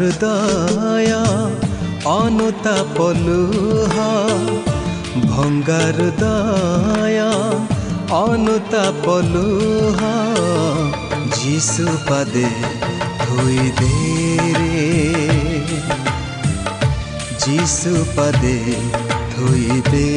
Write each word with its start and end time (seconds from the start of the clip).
ଭଙ୍ଗାରୁଦୟ 0.00 1.10
ଅନୁତାପ 2.10 3.06
ଲୁହ 3.16 3.96
ଭଙ୍ଗାରୁଦୟ 5.24 7.18
ଅନୁତାପ 8.18 9.16
ଲୁହ 9.26 10.00
ଯିଶୁ 11.36 11.86
ପାଦେ 12.08 12.46
ଧୋଇ 13.20 13.66
ଦେ 13.80 13.92
ରେ 14.54 14.80
ଯିଶୁ 17.44 17.94
ପାଦେ 18.16 18.56
ଧୋଇ 19.34 19.80
ଦେ 19.90 20.08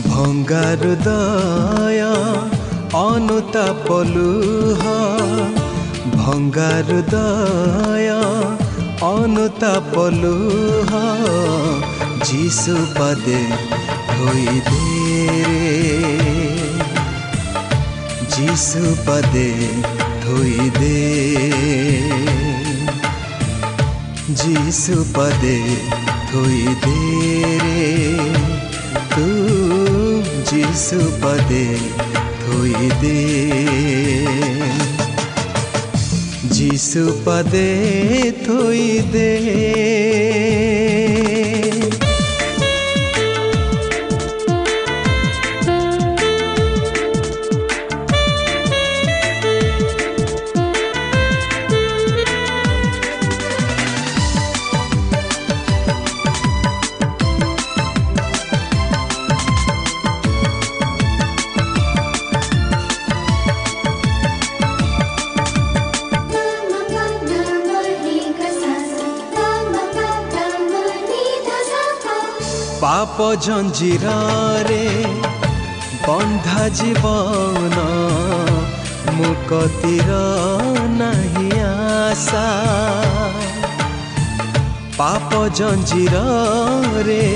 ভঙ্গা 0.09 0.67
হৃদয় 0.81 2.03
অনুতাপলুহ 3.05 4.81
ভঙ্গা 6.17 6.73
হৃদয় 6.87 8.11
অনুতাপলুহ 9.11 10.91
যিসু 12.25 12.75
পদে 12.95 13.41
থুই 14.11 14.45
দে 14.67 14.85
যিসু 18.33 18.83
পদে 19.05 19.49
থুই 20.21 20.55
দে 20.79 21.01
जीसु 24.39 24.95
पदे 25.15 25.57
थोई 26.29 26.63
देरे 26.85 27.83
तू 29.13 29.27
जीसु 30.49 30.99
पदे 31.23 31.65
थोई 32.41 32.89
दे। 33.03 33.21
जीसु 36.55 37.05
पदे 37.25 37.69
थोई 38.47 38.87
दे 39.13 39.31
জীবন 76.74 77.76
মুকতির 79.16 80.10
নাহি 80.98 81.48
আশা 82.08 82.50
পাপ 84.96 85.30
জঞ্জিরে 85.54 87.26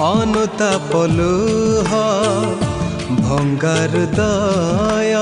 ଅନୁତାପ 0.00 0.96
ଲୁହ। 0.96 2.07
ভঙ্গার 3.16 3.92
দয় 4.16 5.16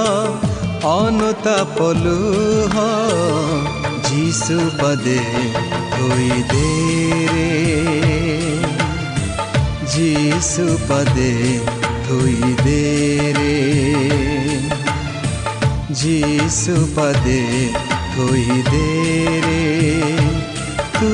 অনুতাপ 0.83 1.83
লুহ 1.83 2.75
যিশু 4.09 4.71
পদে 4.83 5.21
ধুই 5.97 6.43
দে 6.53 6.71
রে। 7.33 7.53
যিশু 9.93 10.79
পদে 10.89 11.59
ধুই 12.09 12.55
দে 12.65 13.33
রে। 13.39 13.57
যিশু 15.91 16.87
পদে 16.97 17.69
ধুই 18.17 18.63
দে 18.71 18.89
রে। 19.47 19.65
তু 21.01 21.11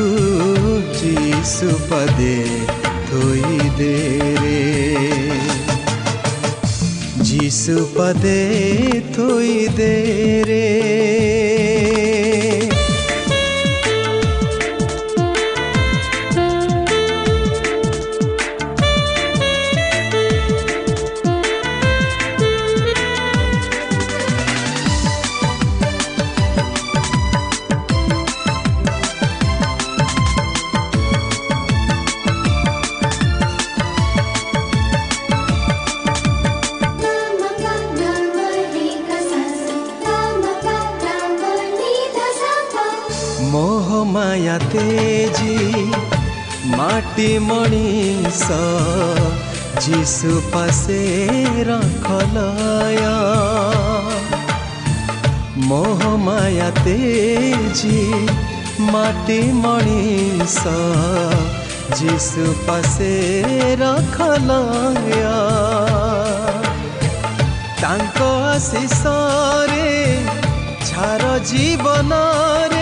যিশু 1.01 1.79
পদে 1.91 2.45
ধুই 3.11 3.61
দে 3.77 4.19
রে। 4.43 5.42
यीशु 7.53 7.81
पदे 7.95 8.39
थोई 9.15 9.57
देरे 9.79 10.61
पापी 47.13 47.39
मणिस 47.41 48.43
যিশু 49.85 50.33
পাশে 50.53 51.03
রাখলয়া 51.69 53.17
মোহমায়াতে 55.69 56.99
জি 57.79 58.01
মাটি 58.93 59.41
মণিষ 59.63 60.59
যিশু 61.99 62.45
পাশে 62.67 63.15
রাখলয়া 63.83 65.39
তাঙ্ক 67.83 68.19
আশিষরে 68.53 69.91
ছাড় 70.89 71.27
জীবনরে 71.51 72.82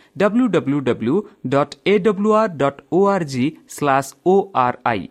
W 0.15 0.45
W 0.47 0.79
W 0.81 1.15
dot 1.47 1.73
A 1.85 1.97
W 1.99 2.31
R 2.33 2.53
dot 2.57 2.79
O 2.93 2.99
R 3.07 3.25
G 3.25 3.45
slash 3.67 4.13
O 4.25 4.35
R 4.55 4.77
I 4.85 5.03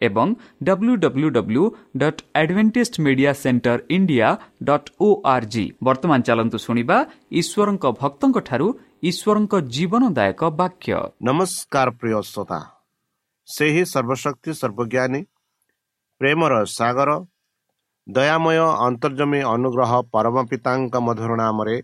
ଏବଂ 0.00 0.28
W 0.62 0.94
W 0.96 1.28
W 1.30 1.64
dot 1.96 2.22
Adventist 2.36 2.94
media 3.06 3.32
centre 3.32 3.78
India 3.96 4.28
dot 4.62 4.88
O 5.00 5.08
R 5.24 5.46
G 5.46 5.64
ବର୍ତ୍ତମାନ 5.82 6.20
ଚାଲନ୍ତୁ 6.28 6.58
ଶୁଣିବା 6.58 6.96
ଈଶ୍ୱରଙ୍କ 7.40 7.84
ଭକ୍ତଙ୍କଠାରୁ 8.00 8.66
ଈଶ୍ୱରଙ୍କ 9.10 9.54
ଜୀବନଦାୟକ 9.74 10.40
ବାକ୍ୟ। 10.60 10.92
ନମସ୍କାର 11.22 11.88
ପ୍ରିୟ 12.00 12.18
ଶ୍ରୋତା। 12.22 12.60
ସେହି 13.48 13.82
ସର୍ବଶକ୍ତି 13.92 14.50
ସର୍ବଜ୍ଞାନୀ 14.60 15.20
ପ୍ରେମର 16.20 16.52
ସାଗର 16.78 17.10
ଦୟାମୟ 18.06 18.58
ଅନ୍ତର୍ଜମୀ 18.86 19.40
ଅନୁଗ୍ରହ 19.54 19.92
ପରମ 20.12 20.36
ପିତାଙ୍କ 20.50 20.94
ମଧୁର 21.06 21.32
ନାମରେ 21.42 21.76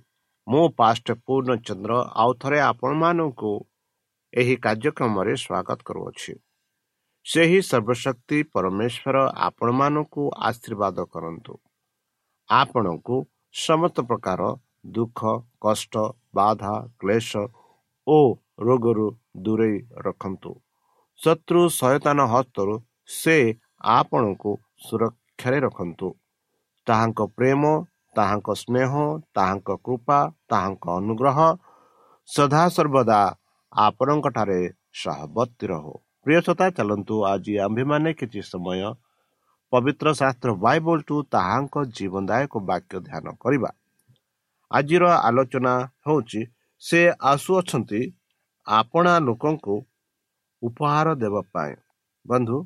ମୁଁ 0.48 0.66
ପାଷ୍ଟ 0.76 1.14
ପୂର୍ଣ୍ଣଚନ୍ଦ୍ର 1.26 1.96
ଆଉ 2.22 2.30
ଥରେ 2.42 2.58
ଆପଣମାନଙ୍କୁ 2.66 3.52
ଏହି 4.32 4.54
କାର୍ଯ୍ୟକ୍ରମରେ 4.64 5.34
ସ୍ୱାଗତ 5.36 5.78
କରୁଅଛି। 5.88 6.32
ସେହି 7.26 7.58
ସର୍ବଶକ୍ତି 7.62 8.38
ପରମେଶ୍ୱର 8.54 9.16
ଆପଣମାନଙ୍କୁ 9.48 10.22
ଆଶୀର୍ବାଦ 10.48 10.96
କରନ୍ତୁ। 11.14 11.54
ଆପଣଙ୍କୁ 12.50 13.16
ସମସ୍ତ 13.54 13.96
ପ୍ରକାର 14.08 14.40
ଦୁଃଖ 14.94 15.20
କଷ୍ଟ 15.60 15.94
ବାଧା 16.34 16.74
କ୍ଲେଶ 17.00 17.30
ଓ 18.06 18.18
ରୋଗରୁ 18.60 19.08
ଦୂରେଇ 19.44 19.76
ରଖନ୍ତୁ। 20.06 20.52
ଶତ୍ରୁ 21.18 21.60
ସୟତାନ 21.76 22.18
ହସ୍ତରୁ 22.26 22.74
ସେ 23.12 23.36
ଆପଣଙ୍କୁ 23.96 24.52
ସୁରକ୍ଷାରେ 24.86 25.58
ରଖନ୍ତୁ। 25.60 26.08
ତାହାଙ୍କ 26.86 27.20
ପ୍ରେମ 27.36 27.62
ତାହାଙ୍କ 28.16 28.48
ସ୍ନେହ 28.62 28.92
ତାହାଙ୍କ 29.36 29.68
କୃପା 29.84 30.18
ତାହାଙ୍କ 30.50 30.84
ଅନୁଗ୍ରହ 31.00 31.38
ସଦାସର୍ବଦା 32.28 33.20
ଆପଣଙ୍କଠାରେ 33.72 34.60
ସହବର୍ତ୍ତୀ 35.02 35.66
ରହୁ। 35.66 35.94
ପ୍ରିୟସତା 36.26 36.66
ଚାଲନ୍ତୁ 36.70 37.16
ଆଜି 37.24 37.54
ଆମ୍ଭେମାନେ 37.66 38.10
କିଛି 38.20 38.40
ସମୟ 38.42 38.80
ପବିତ୍ର 39.72 40.06
ଶାସ୍ତ୍ର 40.20 40.50
ବାଇବଲଠୁ 40.64 41.16
ତାହାଙ୍କ 41.34 41.74
ଜୀବନଦାୟକ 41.96 42.52
ବାକ୍ୟ 42.70 42.94
ଧ୍ୟାନ 43.06 43.26
କରିବା। 43.42 43.70
ଆଜିର 44.70 45.04
ଆଲୋଚନା 45.28 45.74
ହେଉଛି 46.06 46.40
ସେ 46.82 47.00
ଆସୁଅଛନ୍ତି 47.32 48.00
ଆପଣା 48.66 49.12
ଲୋକଙ୍କୁ 49.18 49.76
ଉପହାର 50.62 51.08
ଦେବା 51.14 51.42
ପାଇଁ। 51.54 51.74
ବନ୍ଧୁ 52.26 52.58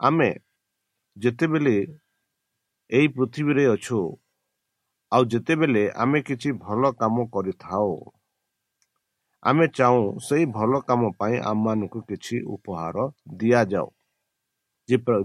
ଆମେ 0.00 0.30
ଯେତେବେଳେ 1.16 1.76
ଏଇ 2.90 3.06
ପୃଥିବୀରେ 3.08 3.64
ଅଛୁ 3.66 3.98
ଆଉ 5.12 5.22
ଯେତେବେଳେ 5.32 5.84
ଆମେ 6.02 6.18
କିଛି 6.28 6.50
ଭଲ 6.64 6.82
କାମ 7.00 7.16
କରିଥାଉ 7.34 7.92
ଆମେ 9.42 9.66
ଚାହୁଁ 9.76 10.04
ସେଇ 10.26 10.44
ଭଲ 10.56 10.72
କାମ 10.88 11.02
ପାଇଁ 11.20 11.36
ଆମମାନଙ୍କୁ 11.50 12.00
କିଛି 12.10 12.36
ଉପହାର 12.54 12.96
ଦିଆଯାଉ। 13.40 13.88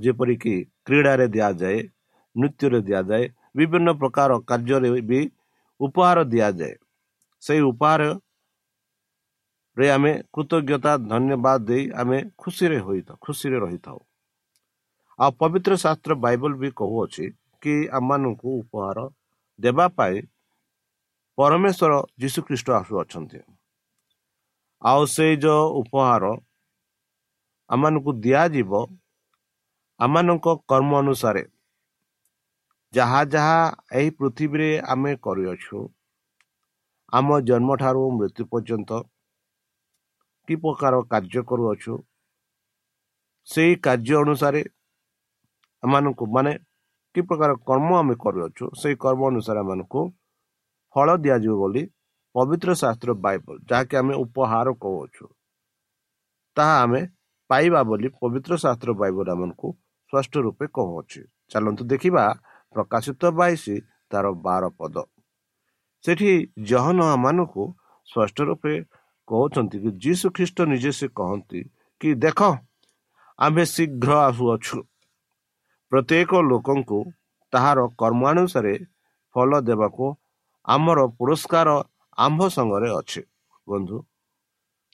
ଯେପରିକି 0.04 0.56
କ୍ରୀଡ଼ାରେ 0.86 1.28
ଦିଆଯାଏ 1.36 1.80
ନୃତ୍ୟରେ 2.36 2.80
ଦିଆଯାଏ 2.88 3.26
ବିଭିନ୍ନ 3.58 3.90
ପ୍ରକାର 4.02 4.32
କାର୍ଯ୍ୟରେ 4.50 4.90
ବି 5.10 5.20
ଉପହାର 5.80 6.18
ଦିଆଯାଏ। 6.34 6.76
ସେଇ 7.44 7.62
ଉପହାରରେ 7.72 8.26
ଆମେ 9.96 10.12
କୃତଜ୍ଞତା 10.34 10.94
ଧନ୍ୟବାଦ 11.12 11.60
ଦେଇ 11.70 11.84
ଆମେ 12.02 12.20
ଖୁସିରେ 12.38 12.78
ହୋଇଥାଉ 12.88 13.18
ଖୁସିରେ 13.26 13.58
ରହିଥାଉ। 13.66 14.00
ଆଉ 15.20 15.32
ପବିତ୍ର 15.42 15.72
ଶାସ୍ତ୍ର 15.84 16.12
ବାଇବଲ 16.26 16.52
ବି 16.62 16.70
କହୁଅଛି 16.82 17.26
କି 17.64 17.74
ଆମମାନଙ୍କୁ 18.00 18.50
ଉପହାର 18.64 18.98
ଦେବା 19.60 19.86
ପାଇଁ 19.98 20.18
ପରମେଶ୍ୱର 21.38 21.94
ଯୀଶୁଖ୍ରୀଷ୍ଟ 22.22 22.68
ଆସୁଅଛନ୍ତି 22.78 23.40
ଆଉ 24.82 25.02
ସେଇ 25.08 25.36
ଯେଉଁ 25.44 25.66
ଉପହାର 25.82 26.24
ଆମମାନଙ୍କୁ 27.70 28.12
ଦିଆଯିବ 28.24 28.72
ଆମମାନଙ୍କ 30.00 30.48
କର୍ମ 30.72 30.92
ଅନୁସାରେ 31.00 31.44
ଯାହା 32.94 33.22
ଯାହା 33.34 33.60
ଏହି 33.94 34.10
ପୃଥିବୀରେ 34.20 34.70
ଆମେ 34.88 35.12
କରିଅଛୁ 35.24 35.80
ଆମ 37.14 37.40
ଜନ୍ମଠାରୁ 37.50 38.04
ମୃତ୍ୟୁ 38.18 38.44
ପର୍ଯ୍ୟନ୍ତ 38.52 38.92
କି 40.48 40.56
ପ୍ରକାର 40.58 40.94
କାର୍ଯ୍ୟ 41.12 41.42
କରୁଅଛୁ 41.50 41.94
ସେଇ 43.48 43.74
କାର୍ଯ୍ୟ 43.84 44.16
ଅନୁସାରେ 44.22 44.62
ଏମାନଙ୍କୁ 45.84 46.26
ମାନେ 46.36 46.54
କି 47.18 47.24
ପ୍ରକାର 47.30 47.52
କର୍ମ 47.70 47.90
ଆମେ 47.98 48.16
କରୁଅଛୁ 48.24 48.66
ସେଇ 48.78 48.96
କର୍ମ 49.04 49.22
ଅନୁସାରେ 49.32 49.60
ଏମାନଙ୍କୁ 49.66 50.02
ଫଳ 50.96 51.08
ଦିଆଯିବ 51.24 51.54
ବୋଲି 51.62 51.84
ପବିତ୍ର 52.36 52.70
ଶାସ୍ତ୍ର 52.82 53.10
ବାଇବଲ 53.26 53.56
ଯାହାକି 53.70 53.94
ଆମେ 54.02 54.14
ଉପହାର 54.24 54.68
କହୁଅଛୁ 54.84 55.26
ତାହା 56.58 56.76
ଆମେ 56.84 57.02
ପାଇବା 57.50 57.82
ବୋଲି 57.90 58.08
ପବିତ୍ର 58.22 58.54
ଶାସ୍ତ୍ର 58.64 58.90
ବାଇବଲ 59.02 59.28
ଆମକୁ 59.36 59.68
ସ୍ପଷ୍ଟ 60.14 60.34
ରୂପେ 60.46 60.66
କହୁଅଛି। 60.78 61.22
ଚାଲନ୍ତୁ 61.52 61.84
ଦେଖିବା 61.92 62.24
ପ୍ରକାଶିତ 62.76 63.22
ବାଇଶି 63.40 63.76
ତାର 64.12 64.26
ବାର 64.46 64.64
ପଦ। 64.80 64.96
ସେଠି 66.04 66.32
ଜହନ 66.70 67.00
ମାନଙ୍କୁ 67.26 67.64
ସ୍ପଷ୍ଟ 68.08 68.38
ରୂପେ 68.50 68.74
କହୁଛନ୍ତି 69.28 69.78
କି 69.84 69.90
ଯୀଶୁ 70.04 70.26
ଖ୍ରୀଷ୍ଟ 70.36 70.58
ନିଜେ 70.72 70.92
ସେ 71.00 71.08
କହନ୍ତି 71.20 71.62
କି 72.02 72.10
ଦେଖ 72.24 72.40
ଆମ୍ଭେ 73.40 73.64
ଶୀଘ୍ର 73.76 74.12
ଆସୁଅଛୁ। 74.30 74.78
ପ୍ରତ୍ୟେକ 75.92 76.32
ଲୋକଙ୍କୁ 76.44 77.00
ତାହାର 77.54 77.80
କର୍ମାନୁସାରେ 78.02 78.74
ଫଳ 79.36 79.52
ଦେବାକୁ 79.62 80.06
ଆମର 80.66 81.00
ପୁରସ୍କାର 81.18 81.70
ଆମ୍ଭ 82.18 82.42
ସଙ୍ଗରେ 82.56 82.90
ଅଛି। 83.00 83.22
ବନ୍ଧୁ 83.68 83.98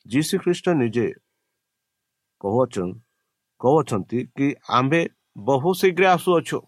ଯୀଶୁ 0.05 0.35
ଖ୍ରୀଷ୍ଟ 0.43 0.65
ନିଜେ 0.81 1.07
କହୁଅଛ 2.41 2.75
କହୁଅଛନ୍ତି 3.61 4.19
କି 4.35 4.47
ଆମ୍ଭେ 4.69 5.01
ବହୁ 5.45 5.69
ଶୀଘ୍ର 5.73 6.03
ଆସୁଅଛୁ। 6.15 6.59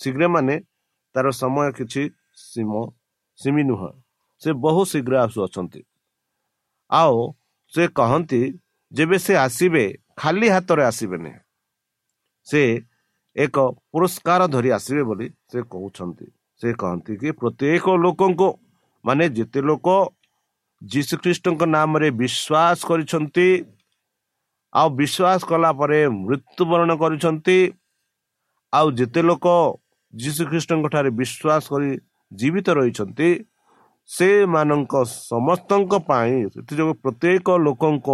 ଶୀଘ୍ର 0.00 0.22
ମାନେ 0.28 0.56
ତାର 1.14 1.26
ସମୟ 1.32 1.68
କିଛି 1.78 2.02
ସୀମ 2.46 2.72
ସୀମି 3.38 3.62
ନୁହଁ। 3.62 3.90
ସେ 4.42 4.50
ବହୁ 4.64 4.82
ଶୀଘ୍ର 4.84 5.14
ଆସୁଅଛନ୍ତି। 5.26 5.80
ଆଉ 6.90 7.16
ସେ 7.72 7.82
କହନ୍ତି 7.88 8.40
ଯେବେ 8.92 9.18
ସେ 9.18 9.34
ଆସିବେ 9.36 9.84
ଖାଲି 10.16 10.48
ହାତରେ 10.48 10.82
ଆସିବେନି। 10.84 11.32
ସେ 12.46 12.62
ଏକ 13.36 13.56
ପୁରସ୍କାର 13.92 14.42
ଧରି 14.54 14.70
ଆସିବେ 14.78 15.02
ବୋଲି 15.08 15.26
ସେ 15.50 15.58
କହୁଛନ୍ତି। 15.72 16.26
ସେ 16.60 16.68
କହନ୍ତି 16.80 17.12
କି 17.20 17.28
ପ୍ରତ୍ୟେକ 17.40 17.84
ଲୋକଙ୍କୁ 18.04 18.48
ମାନେ 19.04 19.24
ଯେତେ 19.36 19.60
ଲୋକ 19.68 19.88
ଯୀଶୁଖ୍ରୀଷ୍ଟଙ୍କ 20.82 21.62
ନାମରେ 21.76 22.08
ବିଶ୍ୱାସ 22.20 22.78
କରିଛନ୍ତି 22.88 23.48
ଆଉ 24.72 24.88
ବିଶ୍ୱାସ 25.00 25.40
କଲା 25.50 25.70
ପରେ 25.80 26.00
ମୃତ୍ୟୁବରଣ 26.22 26.90
କରିଛନ୍ତି 27.02 27.58
ଆଉ 28.72 28.86
ଯେତେ 28.98 29.20
ଲୋକ 29.28 29.46
ଯୀଶୁଖ୍ରୀଷ୍ଟଙ୍କ 30.12 30.86
ଠାରେ 30.94 31.10
ବିଶ୍ୱାସ 31.20 31.62
କରି 31.72 31.90
ଜୀବିତ 32.32 32.68
ରହିଛନ୍ତି 32.78 33.28
ସେମାନଙ୍କ 34.10 34.94
ସମସ୍ତଙ୍କ 35.30 35.92
ପାଇଁ 36.08 36.34
ସେଥିଯୋଗୁଁ 36.54 36.94
ପ୍ରତ୍ୟେକ 37.04 37.48
ଲୋକଙ୍କ 37.66 38.08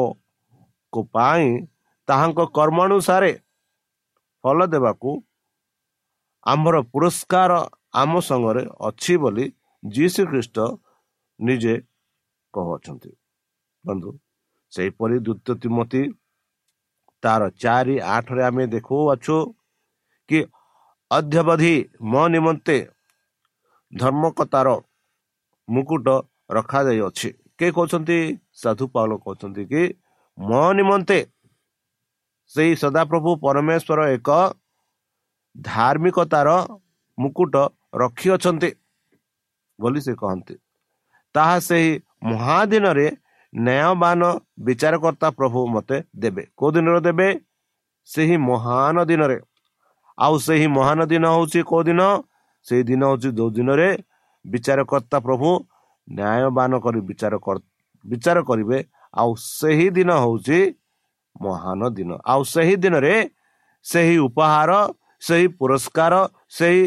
ପାଇଁ 1.14 1.48
ତାହାଙ୍କ 2.08 2.40
କର୍ମ 2.56 2.78
ଅନୁସାରେ 2.88 3.32
ଫଳ 4.44 4.58
ଦେବାକୁ 4.72 5.10
ଆମର 6.46 6.76
ପୁରସ୍କାର 6.92 7.52
ଆମ 8.00 8.12
ସଙ୍ଗରେ 8.28 8.62
ଅଛି 8.88 9.14
ବୋଲି 9.22 9.44
ଯୀଶୁ 9.82 10.22
ଖ୍ରୀଷ୍ଟ 10.30 10.56
ନିଜେ 11.40 11.74
କହୁଅଛନ୍ତି 12.54 13.10
ବନ୍ଧୁ 13.84 14.10
ସେହିପରି 14.72 15.16
ଦ୍ୱିତୀୟ 15.26 15.54
ତିମତି 15.62 16.02
ତାର 17.22 17.42
ଚାରି 17.62 17.96
ଆଠରେ 18.14 18.42
ଆମେ 18.48 18.64
ଦେଖୁଅଛୁ 18.66 19.36
କି 20.28 20.38
ଅଧ୍ୟବଧି 21.10 21.74
ମୋ 22.12 22.22
ନିମନ୍ତେ 22.28 22.76
ଧର୍ମକତାର 23.92 24.68
ମୁକୁଟ 25.68 26.06
ରଖାଯାଇଅଛି। 26.50 27.28
କିଏ 27.58 27.70
କହୁଛନ୍ତି? 27.76 28.18
ସାଧୁ 28.54 28.84
ପାଉଲ 28.94 29.12
କହୁଛନ୍ତି 29.24 29.62
କି 29.72 29.82
ମୋ 30.38 30.62
ନିମନ୍ତେ 30.72 31.18
ସେଇ 32.54 32.72
ସଦାପ୍ରଭୁ 32.76 33.30
ପରମେଶ୍ୱର 33.44 34.00
ଏକ 34.16 34.28
ଧାର୍ମିକତାର 35.56 36.48
ମୁକୁଟ 37.18 37.54
ରଖିଅଛନ୍ତି 37.94 38.70
ବୋଲି 39.78 40.00
ସେ 40.00 40.12
କହନ୍ତି। 40.14 40.54
ତାହା 41.34 41.56
ସେହି 41.68 41.92
ମହାଦିନରେ 42.24 43.06
ନ୍ୟାୟବାନ 43.52 44.20
ବିଚାରକର୍ତ୍ତା 44.66 45.28
ପ୍ରଭୁ 45.38 45.58
ମୋତେ 45.74 45.96
ଦେବେ। 46.16 46.42
କେଉଁ 46.58 46.70
ଦିନରେ 46.76 47.00
ଦେବେ? 47.00 47.28
ସେହି 48.08 48.36
ମହାନ 48.48 48.96
ଦିନରେ। 49.04 49.38
ଆଉ 50.18 50.34
ସେହି 50.46 50.66
ମହାନ 50.76 51.00
ଦିନ 51.12 51.24
ହେଉଛି 51.34 51.60
କେଉଁ 51.70 51.82
ଦିନ? 51.88 52.00
ସେହି 52.66 52.82
ଦିନ 52.90 53.02
ହେଉଛି 53.08 53.28
ଯେଉଁ 53.38 53.50
ଦିନରେ 53.56 53.88
ବିଚାରକର୍ତ୍ତା 54.44 55.18
ପ୍ରଭୁ 55.26 55.48
ନ୍ୟାୟବାନ 56.08 56.72
କରି 56.84 57.00
ବିଚାର 57.08 57.34
ବିଚାର 58.04 58.38
କରିବେ। 58.48 58.78
ଆଉ 59.14 59.30
ସେହି 59.58 59.88
ଦିନ 59.96 60.10
ହେଉଛି 60.24 60.58
ମହାନ 61.36 61.80
ଦିନ। 61.96 62.10
ଆଉ 62.32 62.42
ସେହି 62.44 62.76
ଦିନରେ 62.82 63.14
ସେହି 63.86 64.16
ଉପହାର 64.28 64.70
ସେହି 65.22 65.46
ପୁରସ୍କାର 65.58 66.14
ସେହି 66.48 66.82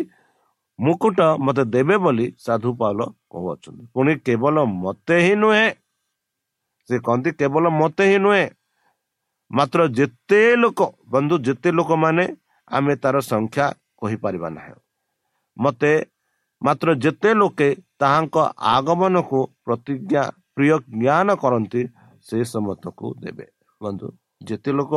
ମୁକୁଟ 0.79 1.19
ମୋତେ 1.45 1.63
ଦେବେ 1.73 1.95
ବୋଲି 2.03 2.27
ସାଧୁ 2.45 2.69
ପାଲ 2.79 2.99
କହୁଅଛନ୍ତି। 3.31 3.83
ପୁଣି 3.93 4.13
କେବଳ 4.25 4.55
ମୋତେ 4.83 5.17
ହିଁ 5.25 5.35
ନୁହେଁ 5.41 5.67
ସେ 6.89 6.95
କହନ୍ତି 7.05 7.29
କେବଳ 7.39 7.65
ମୋତେ 7.81 8.03
ହିଁ 8.11 8.19
ନୁହେଁ 8.25 8.45
ମାତ୍ର 9.51 9.79
ଯେତେ 9.97 10.41
ଲୋକ 10.61 10.79
ବନ୍ଧୁ 11.13 11.35
ଯେତେ 11.47 11.69
ଲୋକମାନେ 11.77 12.25
ଆମେ 12.67 12.93
ତାର 13.03 13.15
ସଂଖ୍ୟା 13.31 13.65
କହିପାରିବା 13.99 14.49
ନାହିଁ। 14.57 14.75
ମୋତେ 15.57 15.93
ମାତ୍ର 16.61 16.87
ଯେତେ 17.03 17.29
ଲୋକେ 17.41 17.69
ତାହାଙ୍କ 18.01 18.35
ଆଗମନକୁ 18.75 19.39
ପ୍ରତିଜ୍ଞା 19.65 20.23
ପ୍ରିୟ 20.55 20.75
ଜ୍ଞାନ 21.01 21.27
କରନ୍ତି 21.43 21.81
ସେ 22.27 22.37
ସମସ୍ତଙ୍କୁ 22.53 23.07
ଦେବେ। 23.23 23.45
ବନ୍ଧୁ 23.81 24.07
ଯେତେ 24.49 24.71
ଲୋକ 24.77 24.93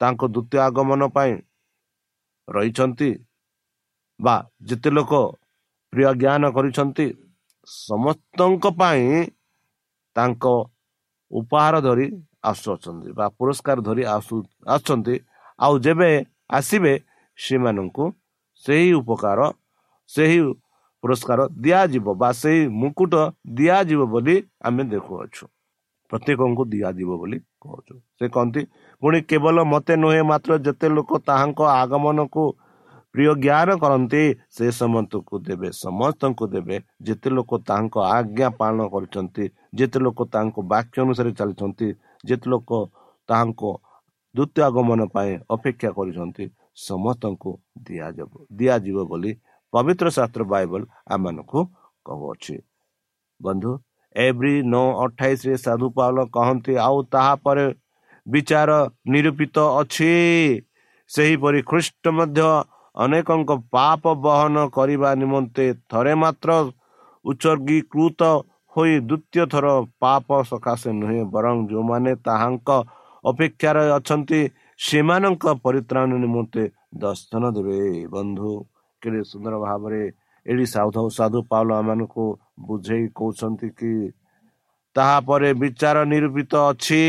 ତାଙ୍କ 0.00 0.22
ଦ୍ୱିତୀୟ 0.34 0.58
ଆଗମନ 0.66 1.02
ପାଇଁ 1.16 1.34
ରହିଛନ୍ତି 2.48 3.10
ବା 4.20 4.36
ଯେତେ 4.68 4.90
ଲୋକ 4.96 5.12
ପ୍ରିୟ 5.92 6.10
ଜ୍ଞାନ 6.22 6.42
କରିଛନ୍ତି 6.56 7.06
ସମସ୍ତଙ୍କ 7.68 8.64
ପାଇଁ 8.80 9.04
ତାଙ୍କ 10.16 10.44
ଉପହାର 11.30 11.74
ଧରି 11.86 12.06
ଆସୁଅଛନ୍ତି 12.50 13.08
ବା 13.18 13.26
ପୁରସ୍କାର 13.38 13.78
ଧରି 13.88 14.02
ଆସୁ 14.16 14.34
ଆସୁଛନ୍ତି। 14.74 15.14
ଆଉ 15.58 15.74
ଯେବେ 15.84 16.10
ଆସିବେ 16.58 16.92
ସେମାନଙ୍କୁ 17.38 18.04
ସେହି 18.64 18.90
ଉପକାର 19.00 19.40
ସେହି 20.10 20.38
ପୁରସ୍କାର 21.04 21.40
ଦିଆଯିବ 21.64 22.06
ବା 22.20 22.30
ସେହି 22.40 22.62
ମୁକୁଟ 22.80 23.14
ଦିଆଯିବ 23.58 24.00
ବୋଲି 24.12 24.36
ଆମେ 24.66 24.82
ଦେଖୁଅଛୁ। 24.92 25.44
ପ୍ରତ୍ୟେକଙ୍କୁ 26.10 26.62
ଦିଆଯିବ 26.72 27.10
ବୋଲି 27.20 27.38
ସେ 28.18 28.26
କହନ୍ତି 28.34 28.62
ପୁଣି 29.02 29.18
କେବଳ 29.30 29.56
ମୋତେ 29.72 29.94
ନୁହେଁ 30.02 30.22
ମାତ୍ର 30.30 30.50
ଯେତେ 30.66 30.86
ଲୋକ 30.96 31.10
ତାହାଙ୍କ 31.28 31.60
ଆଗମନକୁ 31.74 32.44
ପ୍ରିୟ 33.14 33.32
ଜ୍ଞାନ 33.44 33.68
କରନ୍ତି 33.82 34.22
ସେ 34.56 34.66
ସମସ୍ତଙ୍କୁ 34.72 35.34
ଦେବେ 35.46 35.68
ସମସ୍ତଙ୍କୁ 35.76 36.44
ଦେବେ। 36.54 36.76
ଯେତେ 37.06 37.28
ଲୋକ 37.36 37.50
ତାଙ୍କ 37.70 37.94
ଆଜ୍ଞା 38.16 38.48
ପାଳନ 38.60 38.80
କରିଛନ୍ତି 38.92 39.44
ଯେତେ 39.78 39.98
ଲୋକ 40.04 40.18
ତାଙ୍କ 40.34 40.56
ବାକ୍ୟ 40.72 40.96
ଅନୁସାରେ 41.04 41.30
ଚାଲିଛନ୍ତି 41.40 41.88
ଯେତେ 42.28 42.46
ଲୋକ 42.52 42.70
ତାହାଙ୍କ 43.28 43.62
ଦ୍ୱିତୀୟ 44.34 44.60
ଆଗମନ 44.68 45.00
ପାଇଁ 45.14 45.32
ଅପେକ୍ଷା 45.54 45.90
କରିଛନ୍ତି 45.98 46.44
ସମସ୍ତଙ୍କୁ 46.80 47.50
ଦିଆଯିବ 47.86 48.32
ଦିଆଯିବ 48.58 48.98
ବୋଲି 49.10 49.32
ପବିତ୍ର 49.72 50.06
ଶାସ୍ତ୍ର 50.16 50.42
ବାଇବଲ 50.52 50.82
ଆମମାନଙ୍କୁ 51.14 51.60
କହୁଅଛି। 52.06 52.56
ବନ୍ଧୁ 53.40 53.70
ଏଭ୍ରି 54.16 54.54
ନଅ 54.72 54.86
ଅଠାଇଶରେ 55.04 55.54
ସାଧୁ 55.56 55.86
ପାଉଲ 55.96 56.18
କହନ୍ତି 56.36 56.72
ଆଉ 56.86 56.98
ତାହାପରେ 57.12 57.66
ବିଚାର 58.26 58.70
ନିରୂପିତ 59.12 59.56
ଅଛି। 59.80 60.12
ସେହିପରି 61.10 61.60
ଖ୍ରୀଷ୍ଟ 61.70 62.04
ମଧ୍ୟ 62.18 62.48
ଅନେକଙ୍କ 62.94 63.50
ପାପ 63.72 64.02
ବହନ 64.24 64.56
କରିବା 64.76 65.10
ନିମନ୍ତେ 65.22 65.66
ଥରେ 65.90 66.14
ମାତ୍ର 66.22 66.50
ଉତ୍ସର୍ଗୀକୃତ 67.24 68.20
ହୋଇ 68.72 68.94
ଦ୍ୱିତୀୟ 69.00 69.44
ଥର 69.52 69.66
ପାପ 70.02 70.28
ସକାଶେ 70.50 70.90
ନୁହେଁ 71.00 71.22
ବରଂ 71.34 71.56
ଯେଉଁମାନେ 71.70 72.12
ତାହାଙ୍କ 72.26 72.68
ଅପେକ୍ଷାରେ 73.24 73.84
ଅଛନ୍ତି 73.98 74.40
ସେମାନଙ୍କ 74.80 75.44
ପରିତ୍ରାଣ 75.64 76.08
ନିମନ୍ତେ 76.24 76.62
ଦର୍ଶନ 77.02 77.42
ଦେବେ। 77.56 77.78
ବନ୍ଧୁ 78.14 78.50
କେଡ଼େ 79.02 79.22
ସୁନ୍ଦର 79.30 79.54
ଭାବରେ 79.64 80.02
ଏଠି 80.46 80.66
ସାଧୁ 80.74 81.02
ସାଧୁ 81.18 81.38
ପାଉଲ 81.50 81.70
ଏମାନଙ୍କୁ 81.82 82.24
ବୁଝେଇ 82.60 83.06
କହୁଛନ୍ତି 83.16 83.68
କି 83.78 83.92
ତାହାପରେ 84.96 85.50
ବିଚାର 85.60 85.96
ନିରୂପିତ 86.06 86.52
ଅଛି। 86.68 87.02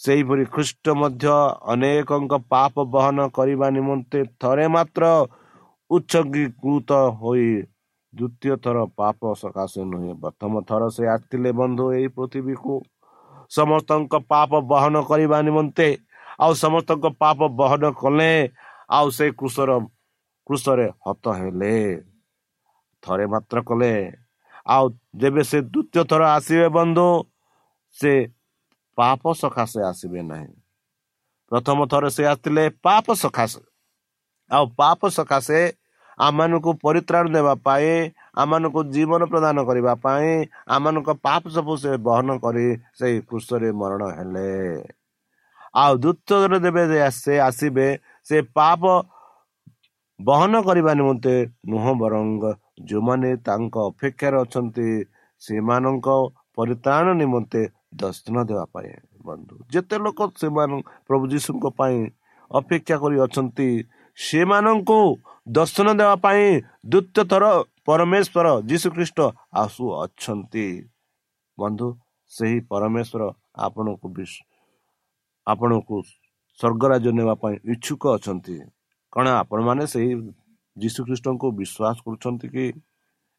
ସେହିପରି 0.00 0.44
ଖ୍ରୀଷ୍ଟ 0.52 0.94
ମଧ୍ୟ 0.96 1.32
ଅନେକଙ୍କ 1.72 2.32
ପାପ 2.48 2.74
ବହନ 2.94 3.18
କରିବା 3.36 3.66
ନିମନ୍ତେ 3.70 4.20
ଥରେ 4.40 4.66
ମାତ୍ର 4.74 5.04
ଉତ୍ସର୍ଗୀକୃତ 5.90 6.90
ହୋଇ 7.20 7.48
ଦ୍ୱିତୀୟ 8.12 8.56
ଥର 8.64 8.78
ପାପ 8.96 9.20
ସକାଶେ 9.34 9.82
ନୁହେଁ 9.90 10.14
ପ୍ରଥମ 10.22 10.52
ଥର 10.68 10.82
ସେ 10.90 11.04
ଆସିଥିଲେ 11.14 11.50
ବନ୍ଧୁ 11.60 11.84
ଏହି 11.96 12.08
ପୃଥିବୀକୁ। 12.16 12.74
ସମସ୍ତଙ୍କ 13.50 14.14
ପାପ 14.28 14.50
ବହନ 14.70 14.94
କରିବା 15.10 15.38
ନିମନ୍ତେ 15.42 15.88
ଆଉ 16.44 16.52
ସମସ୍ତଙ୍କ 16.60 17.06
ପାପ 17.22 17.38
ବହନ 17.60 17.90
କଲେ 18.00 18.32
ଆଉ 18.90 19.06
ସେ 19.16 19.26
କୃଷର 19.38 19.70
କୃଷରେ 20.46 20.86
ହତ 21.04 21.24
ହେଲେ। 21.38 21.74
ଥରେ 23.02 23.24
ମାତ୍ର 23.26 23.56
କଲେ। 23.62 23.92
ଆଉ 24.66 24.84
ଯେବେ 25.14 25.42
ସେ 25.42 25.58
ଦ୍ୱିତୀୟ 25.62 26.02
ଥର 26.10 26.22
ଆସିବେ 26.36 26.68
ବନ୍ଧୁ 26.68 27.06
ସେ 27.96 28.12
ପାପ 28.98 29.22
ସକାଶେ 29.32 29.80
ଆସିବେ 29.82 30.20
ନାହିଁ। 30.22 30.52
ପ୍ରଥମ 31.52 31.78
ଥର 31.92 32.04
ସେ 32.08 32.22
ଆସିଥିଲେ 32.26 32.64
ପାପ 32.82 33.06
ସକାଶେ। 33.14 33.62
ଆଉ 34.50 34.64
ପାପ 34.76 35.00
ସକାଶେ 35.08 35.60
ଆମମାନଙ୍କୁ 36.18 36.70
ପରିତ୍ରାଣ 36.84 37.24
ଦେବା 37.32 37.54
ପାଇଁ 37.64 37.92
ଆମମାନଙ୍କୁ 38.34 38.80
ଜୀବନ 38.94 39.22
ପ୍ରଦାନ 39.32 39.56
କରିବା 39.64 39.94
ପାଇଁ 40.04 40.30
ଆମମାନଙ୍କ 40.66 41.10
ପାପ 41.26 41.42
ସବୁ 41.48 41.72
ସେ 41.82 41.92
ବହନ 42.08 42.28
କରି 42.44 42.66
ସେଇ 42.98 43.16
କୃଷରେ 43.28 43.70
ମରଣ 43.72 44.02
ହେଲେ। 44.18 44.50
ଆଉ 45.74 45.92
ଦ୍ୱିତୀୟ 46.02 46.58
ଦେବେ 46.64 46.82
ସେ 47.16 47.34
ଆସିବେ 47.40 47.88
ସେ 48.26 48.36
ପାପ 48.42 48.82
ବହନ 50.20 50.52
କରିବା 50.62 50.92
ନିମନ୍ତେ 50.94 51.34
ନୁହଁ 51.66 51.92
ବରଂ 52.02 52.26
ଯେଉଁମାନେ 52.88 53.30
ତାଙ୍କ 53.46 53.74
ଅପେକ୍ଷାରେ 53.90 54.36
ଅଛନ୍ତି 54.44 54.88
ସେମାନଙ୍କ 55.42 56.08
ପରିତ୍ରାଣ 56.56 57.06
ନିମନ୍ତେ 57.20 57.62
ଦର୍ଶନ 58.00 58.36
ଦେବା 58.48 58.64
ପାଇଁ 58.74 58.90
ବନ୍ଧୁ। 59.26 59.54
ଯେତେ 59.72 59.96
ଲୋକ 60.04 60.18
ସେମାନେ 60.40 60.76
ପ୍ରଭୁ 61.08 61.24
ଯୀଶୁଙ୍କ 61.32 61.64
ପାଇଁ 61.78 61.98
ଅପେକ୍ଷା 62.50 62.96
କରି 63.02 63.16
ଅଛନ୍ତି 63.26 63.68
ସେମାନଙ୍କୁ 64.18 65.00
ଦର୍ଶନ 65.56 65.86
ଦେବା 66.00 66.14
ପାଇଁ 66.24 66.44
ଦ୍ୱିତୀୟ 66.92 67.22
ଥର 67.30 67.44
ପରମେଶ୍ୱର 67.88 68.46
ଯୀଶୁଖ୍ରୀଷ୍ଟ 68.70 69.18
ଆସୁଅଛନ୍ତି 69.62 70.66
ବନ୍ଧୁ 71.58 71.88
ସେହି 72.32 72.58
ପରମେଶ୍ୱର 72.70 73.22
ଆପଣଙ୍କୁ 73.66 74.06
ଆପଣଙ୍କୁ 75.46 75.96
ସ୍ୱର୍ଗରାଜ୍ୟ 76.58 77.10
ନେବା 77.18 77.34
ପାଇଁ 77.42 77.54
ଇଚ୍ଛୁକ 77.72 78.02
ଅଛନ୍ତି। 78.16 78.56
କ'ଣ 79.12 79.26
ଆପଣମାନେ 79.42 79.84
ସେହି 79.92 80.12
ଯୀଶୁଖ୍ରୀଷ୍ଟଙ୍କୁ 80.80 81.46
ବିଶ୍ୱାସ 81.58 81.96
କରୁଛନ୍ତି 82.04 82.46
କି? 82.54 82.66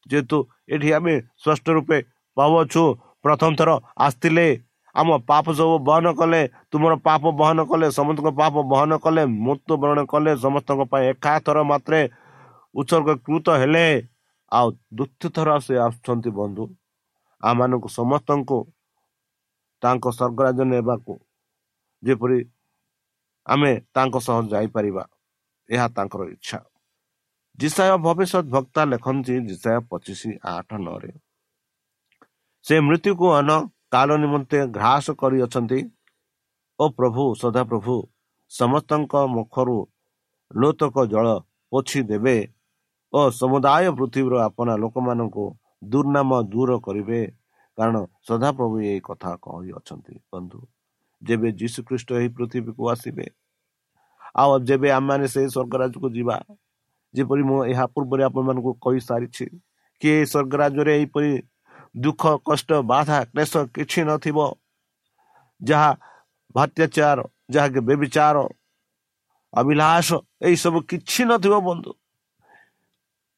ଯେହେତୁ 0.06 0.38
ଏଠି 0.74 0.88
ଆମେ 0.98 1.14
ସ୍ପଷ୍ଟ 1.42 1.66
ରୂପେ 1.76 1.98
ପାଉଅଛୁ 2.36 2.82
ପ୍ରଥମ 3.24 3.50
ଥର 3.58 3.70
ଆସିଥିଲେ। 4.06 4.46
ଆମ 4.94 5.08
ପାପ 5.30 5.44
ସବୁ 5.58 5.74
ବହନ 5.88 6.06
କଲେ 6.20 6.40
ତୁମର 6.70 6.92
ପାପ 7.06 7.22
ବହନ 7.40 7.58
କଲେ 7.70 7.86
ସମସ୍ତଙ୍କ 7.98 8.28
ପାପ 8.40 8.54
ବହନ 8.72 8.92
କଲେ 9.04 9.22
ମୃତ୍ୟୁବରଣ 9.44 9.98
କଲେ 10.12 10.32
ସମସ୍ତଙ୍କ 10.44 10.82
ପାଇଁ 10.92 11.04
ଏକାଥର 11.12 11.58
ମାତ୍ରେ 11.70 12.00
ଉତ୍ସର୍ଗୀକୃତ 12.74 13.46
ହେଲେ। 13.62 13.86
ଆଉ 14.52 14.66
ଦ୍ୱିତୀୟ 14.98 15.28
ଥର 15.36 15.48
ସେ 15.66 15.74
ଆସୁଛନ୍ତି 15.86 16.30
ବନ୍ଧୁ। 16.38 16.64
ଆମମାନଙ୍କୁ 17.42 17.88
ସମସ୍ତଙ୍କୁ 17.98 18.58
ତାଙ୍କ 19.82 20.04
ସ୍ୱର୍ଗରାଜ 20.16 20.58
ନେବାକୁ 20.72 21.14
ଯେପରି 22.02 22.38
ଆମେ 23.46 23.72
ତାଙ୍କ 23.94 24.14
ସହ 24.26 24.38
ଯାଇପାରିବା 24.52 25.04
ଏହା 25.68 25.86
ତାଙ୍କର 25.96 26.22
ଇଚ୍ଛା। 26.34 26.58
ଜିସାୟ 27.58 27.96
ଭବିଷ୍ୟତ 27.98 28.44
ଭକ୍ତା 28.48 28.82
ଲେଖନ୍ତି 28.86 29.34
ଜିସାୟ 29.48 29.78
ପଚିଶ 29.88 30.20
ଆଠ 30.50 30.68
ନଅରେ 30.84 31.10
ସେ 32.64 32.74
ମୃତ୍ୟୁକୁ 32.82 33.26
ଅନ 33.34 33.50
କାଳ 33.92 34.08
ନିମନ୍ତେ 34.22 34.58
ଘ୍ରାସ 34.76 35.06
କରିଅଛନ୍ତି 35.20 35.80
ଓ 36.78 36.84
ପ୍ରଭୁ 36.98 37.24
ସଦାପ୍ରଭୁ 37.40 37.96
ସମସ୍ତଙ୍କ 38.50 39.14
ମୁଖରୁ 39.34 39.78
ଲୋତକ 40.50 40.96
ଜଳ 41.12 41.26
ପୋଛି 41.72 42.00
ଦେବେ 42.10 42.36
ଓ 43.12 43.20
ସମୁଦାୟ 43.32 43.86
ପୃଥିବୀର 43.98 44.34
ଆପଣା 44.42 44.74
ଲୋକମାନଙ୍କୁ 44.82 45.44
ଦୁର୍ନାମ 45.90 46.30
ଦୂର 46.48 46.70
କରିବେ 46.80 47.20
କାରଣ 47.78 47.96
ସଦାପ୍ରଭୁ 48.28 48.76
ଏହି 48.88 49.00
କଥା 49.02 49.32
କହିଅଛନ୍ତି 49.44 50.14
ବନ୍ଧୁ 50.30 50.60
ଯେବେ 51.22 51.48
ଯୀଶୁଖ୍ରୀଷ୍ଟ 51.60 52.08
ଏହି 52.18 52.28
ପୃଥିବୀକୁ 52.36 52.82
ଆସିବେ 52.92 53.26
ଆଉ 54.34 54.52
ଯେବେ 54.68 54.88
ଆମେମାନେ 54.98 55.26
ସେଇ 55.28 55.48
ସ୍ୱର୍ଗରାଜକୁ 55.48 56.08
ଯିବା 56.16 56.36
ଯେପରି 57.14 57.42
ମୁଁ 57.48 57.58
ଏହା 57.72 57.84
ପୂର୍ବରେ 57.94 58.22
ଆପଣମାନଙ୍କୁ 58.28 58.70
କହିସାରିଛି 58.84 59.46
କି 60.02 60.08
ଏ 60.16 60.24
ସ୍ୱର୍ଗରାଜ୍ୟରେ 60.32 60.92
ଏହିପରି 60.98 61.30
ଦୁଃଖ 62.04 62.22
କଷ୍ଟ 62.48 62.70
ବାଧା 62.92 63.18
କ୍ଲେଶ 63.30 63.52
କିଛି 63.74 64.00
ନଥିବ 64.10 64.38
ଯାହା 65.60 65.90
ଭାତ୍ୟାଚାର 66.54 67.18
ଯାହାକି 67.54 67.80
ବେବିଚାର 67.88 68.36
ଅଭିଳାଷ 69.52 70.08
ଏହିସବୁ 70.46 70.78
କିଛି 70.90 71.22
ନଥିବ 71.30 71.54
ବନ୍ଧୁ। 71.68 71.92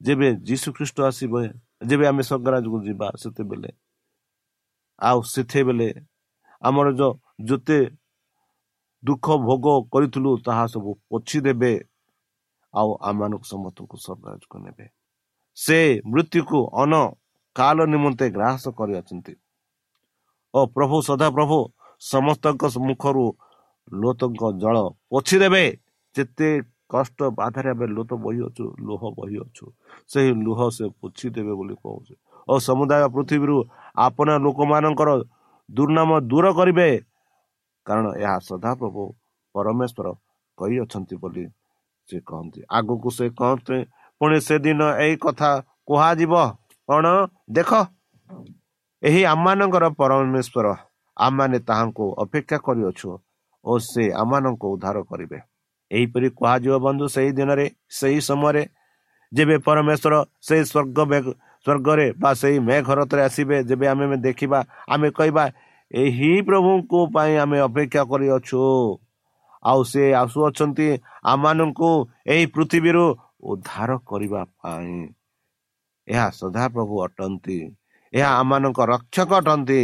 ଯେବେ 0.00 0.28
ଯୀଶୁ 0.49 0.69
ଖ୍ରୀଷ୍ଟ 0.76 0.99
ଆସିବେ 1.09 1.43
ଯେବେ 1.88 2.04
ଆମେ 2.11 2.23
ସ୍ୱର୍ଗରାଜକୁ 2.28 2.78
ଯିବା 2.87 3.09
ସେତେବେଳେ 3.23 3.71
ଆଉ 4.99 5.19
ସେତେବେଳେ 5.33 5.88
ଆମର 6.62 6.87
ଯେଉଁ 6.99 7.12
ଯେତେ 7.49 7.78
ଦୁଃଖ 9.02 9.26
ଭୋଗ 9.47 9.66
କରିଥିଲୁ 9.93 10.31
ତାହା 10.47 10.64
ସବୁ 10.75 10.90
ପୋଛି 11.11 11.38
ଦେବେ 11.47 11.73
ଆଉ 12.75 12.88
ଆମମାନଙ୍କୁ 13.09 13.47
ସମସ୍ତଙ୍କୁ 13.54 13.97
ସ୍ୱର୍ଗରାଜକୁ 14.04 14.57
ନେବେ 14.64 14.87
ସେ 15.57 15.78
ମୃତ୍ୟୁକୁ 16.11 16.59
ଅନ 16.83 16.93
କାଳ 17.57 17.76
ନିମନ୍ତେ 17.93 18.26
ଗ୍ରାସ 18.37 18.64
କରିଅଛନ୍ତି। 18.78 19.35
ଓ 20.54 20.61
ପ୍ରଭୁ 20.75 20.97
ସଦାପ୍ରଭୁ 21.09 21.59
ସମସ୍ତଙ୍କ 22.02 22.62
ମୁଖରୁ 22.88 23.25
ଲୋତଙ୍କ 23.93 24.43
ଜଳ 24.62 24.76
ପୋଛି 25.11 25.37
ଦେବେ 25.43 25.64
ଯେତେ 26.14 26.49
କଷ୍ଟ 26.93 27.19
ବାଧାରେ 27.38 27.71
ଆମେ 27.75 27.87
ଲୋତ 27.97 28.11
ବହିଅଛୁ 28.25 28.64
ଲୁହ 28.87 29.02
ବହିଅଛୁ 29.19 29.64
ସେହି 30.11 30.31
ଲୁହ 30.47 30.61
ସେ 30.76 30.85
ପୋଛି 31.00 31.26
ଦେବେ 31.35 31.52
ବୋଲି 31.59 31.75
କହୁଛେ। 31.83 32.14
ଓ 32.49 32.52
ସମୁଦାୟ 32.69 33.04
ପୃଥିବୀରୁ 33.14 33.57
ଆପଣ 34.07 34.28
ଲୋକମାନଙ୍କର 34.45 35.11
ଦୁର୍ନାମ 35.69 36.11
ଦୂର 36.31 36.47
କରିବେ। 36.59 36.88
କାରଣ 37.87 38.07
ଏହା 38.23 38.37
ସଦାପ୍ରଭୁ 38.49 39.02
ପରମେଶ୍ୱର 39.54 40.07
କହିଅଛନ୍ତି 40.59 41.14
ବୋଲି 41.23 41.45
ସେ 42.08 42.16
କହନ୍ତି। 42.28 42.61
ଆଗକୁ 42.78 43.08
ସେ 43.18 43.26
କହନ୍ତି 43.38 43.78
ପୁଣି 44.20 44.38
ସେଦିନ 44.46 44.80
ଏଇ 45.04 45.14
କଥା 45.25 45.50
କୁହାଯିବ। 45.88 46.34
କ'ଣ? 46.88 47.06
ଦେଖ 47.56 47.70
ଏହି 49.02 49.23
ଆମମାନଙ୍କର 49.32 49.84
ପରମେଶ୍ୱର 50.00 50.66
ଆମମାନେ 51.16 51.58
ତାହାଙ୍କୁ 51.68 52.04
ଅପେକ୍ଷା 52.25 52.58
କରିଅଛୁ 52.66 53.08
ଓ 53.64 53.73
ସେ 53.90 54.04
ଆମମାନଙ୍କୁ 54.23 54.66
ଉଦ୍ଧାର 54.75 54.96
କରିବେ। 55.11 55.38
ଏହିପରି 55.90 56.28
କୁହାଯିବ 56.38 56.75
ବନ୍ଧୁ 56.87 57.06
ସେହି 57.14 57.30
ଦିନରେ 57.38 57.66
ସେହି 57.99 58.20
ସମୟରେ 58.28 58.62
ଯେବେ 59.32 59.56
ପରମେଶ୍ୱର 59.66 60.14
ସେଇ 60.47 60.62
ସ୍ୱର୍ଗ 60.71 60.99
ସ୍ୱର୍ଗରେ 61.67 62.06
ବା 62.23 62.30
ସେଇ 62.40 62.56
ମେଘରତରେ 62.69 63.23
ଆସିବେ 63.28 63.56
ଯେବେ 63.69 63.86
ଆମେ 63.93 64.17
ଦେଖିବା 64.26 64.58
ଆମେ 64.95 65.08
କହିବା 65.19 65.45
ଏହି 65.90 66.30
ପ୍ରଭୁଙ୍କ 66.49 66.93
ପାଇଁ 67.14 67.32
ଆମେ 67.45 67.58
ଅପେକ୍ଷା 67.69 68.02
କରିଅଛୁ। 68.10 68.62
ଆଉ 69.65 69.81
ସେ 69.85 70.03
ଆସୁଅଛନ୍ତି 70.15 70.89
ଆମମାନଙ୍କୁ 71.25 71.91
ଏହି 72.27 72.45
ପୃଥିବୀରୁ 72.47 73.05
ଉଦ୍ଧାର 73.43 73.91
କରିବା 74.09 74.43
ପାଇଁ। 74.63 74.95
ଏହା 76.09 76.29
ସଦାପ୍ରଭୁ 76.31 76.95
ଅଟନ୍ତି। 77.05 77.59
ଏହା 78.13 78.31
ଆମମାନଙ୍କ 78.41 78.79
ରକ୍ଷକ 78.87 79.31
ଅଟନ୍ତି। 79.35 79.83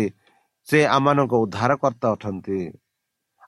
ସେ 0.69 0.79
ଆମମାନଙ୍କ 0.87 1.33
ଉଦ୍ଧାରକର୍ତ୍ତା 1.35 2.09
ଅଟନ୍ତି। 2.13 2.61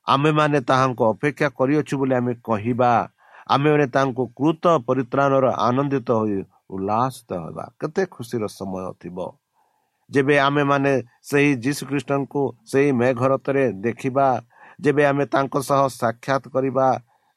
ଆମେମାନେ 0.07 0.59
ତାହାଙ୍କୁ 0.61 1.03
ଅପେକ୍ଷା 1.05 1.49
କରିଅଛୁ 1.49 1.95
ବୋଲି 1.99 2.15
ଆମେ 2.15 2.33
କହିବା। 2.45 2.93
ଆମେମାନେ 3.47 3.87
ତାଙ୍କୁ 3.87 4.23
କୃତ 4.39 4.65
ପରିତ୍ରାଣର 4.87 5.47
ଆନନ୍ଦିତ 5.59 6.11
ହୋଇ 6.13 6.39
ଉଲ୍ଲାସିତ 6.71 7.31
ହେବା। 7.45 7.65
କେତେ 7.81 8.03
ଖୁସିର 8.07 8.45
ସମୟ 8.59 8.93
ଥିବ। 9.01 9.19
ଯେବେ 10.11 10.35
ଆମେମାନେ 10.39 10.93
ସେହି 11.23 11.51
ଯୀଶୁଖ୍ରୀଷ୍ଟଙ୍କୁ 11.57 12.43
ସେହି 12.67 12.91
ମେଘରତରେ 12.93 13.65
ଦେଖିବା 13.87 14.27
ଯେବେ 14.83 15.03
ଆମେ 15.11 15.25
ତାଙ୍କ 15.35 15.55
ସହ 15.69 15.83
ସାକ୍ଷାତ 16.01 16.45
କରିବା 16.55 16.87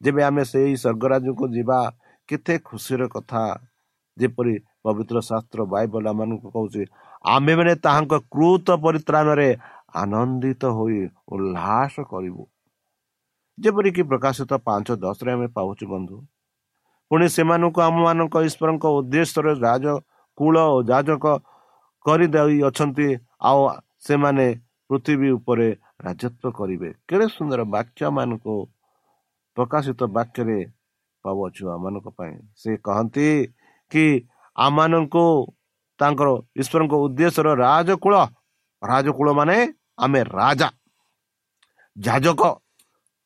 ଯେବେ 0.01 0.21
ଆମେ 0.29 0.43
ସେହି 0.51 0.73
ସ୍ୱର୍ଗରାଜକୁ 0.83 1.45
ଯିବା 1.55 1.79
କେତେ 2.29 2.55
ଖୁସିର 2.67 3.01
କଥା। 3.15 3.43
ଯେପରି 4.17 4.55
ପବିତ୍ର 4.83 5.17
ଶାସ୍ତ୍ର 5.29 5.59
ବାଇବଲ 5.73 6.05
ମାନଙ୍କୁ 6.19 6.47
କହୁଛି 6.55 6.83
ଆମେମାନେ 7.35 7.73
ତାହାଙ୍କ 7.85 8.13
କୃତ 8.33 8.67
ପରିତ୍ରାଣରେ 8.85 9.49
ଆନନ୍ଦିତ 10.01 10.63
ହୋଇ 10.77 10.99
ଉଲ୍ଲାସ 11.33 11.95
କରିବୁ। 12.11 12.43
ଯେପରିକି 13.57 14.01
ପ୍ରକାଶିତ 14.11 14.51
ପାଞ୍ଚ 14.67 14.87
ଦଶରେ 15.03 15.31
ଆମେ 15.35 15.47
ପାଉଛୁ 15.57 15.85
ବନ୍ଧୁ 15.93 16.17
ପୁଣି 17.11 17.27
ସେମାନଙ୍କୁ 17.35 17.79
ଆମମାନଙ୍କ 17.87 18.35
ଈଶ୍ୱରଙ୍କ 18.47 18.85
ଉଦ୍ଦେଶ୍ୟରେ 18.97 19.51
ରାଜ 19.65 19.85
କୂଳ 20.37 20.55
ଓ 20.75 20.77
ଯାଜକ 20.89 21.25
କରିଦେଇ 22.05 22.57
ଅଛନ୍ତି 22.69 23.07
ଆଉ 23.49 23.59
ସେମାନେ 24.07 24.47
ପୃଥିବୀ 24.89 25.29
ଉପରେ 25.39 25.67
ରାଜତ୍ୱ 25.99 26.51
କରିବେ। 26.51 26.89
କେଡ଼େ 27.07 27.27
ସୁନ୍ଦର 27.27 27.61
ବାକ୍ୟ 27.75 28.01
ମାନଙ୍କୁ 28.17 28.55
ପ୍ରକାଶିତ 29.57 30.01
ବାକ୍ୟରେ 30.17 30.59
ପାଉଛୁ 31.25 31.63
ଆମମାନଙ୍କ 31.75 32.07
ପାଇଁ। 32.17 32.33
ସେ 32.55 32.71
କହନ୍ତି 32.77 33.27
କି 33.91 34.05
ଆମମାନଙ୍କୁ 34.55 35.25
ତାଙ୍କର 35.99 36.29
ଈଶ୍ୱରଙ୍କ 36.61 36.93
ଉଦ୍ଦେଶ୍ୟର 37.05 37.47
ରାଜକୂଳ 37.65 38.15
ରାଜକୂଳ 38.81 39.29
ମାନେ 39.31 39.57
ଆମେ 39.97 40.21
ରାଜା। 40.37 40.69
ଯାଜକ 41.95 42.41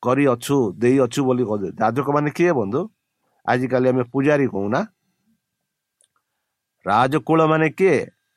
କରିଅଛୁ 0.02 0.56
ଦେଇଅଛୁ 0.80 1.20
ବୋଲି 1.26 1.44
କହୁ 1.44 1.66
ଯାଜକ 1.80 2.06
ମାନେ 2.16 2.30
କିଏ 2.30 2.52
ବନ୍ଧୁ? 2.52 2.80
ଆଜିକାଲି 3.46 3.86
ଆମେ 3.92 4.04
ପୂଜାରୀ 4.12 4.46
କହୁନା। 4.54 4.80
ରାଜକୂଳ 6.86 7.40
ମାନେ 7.52 7.68
କିଏ? 7.78 7.96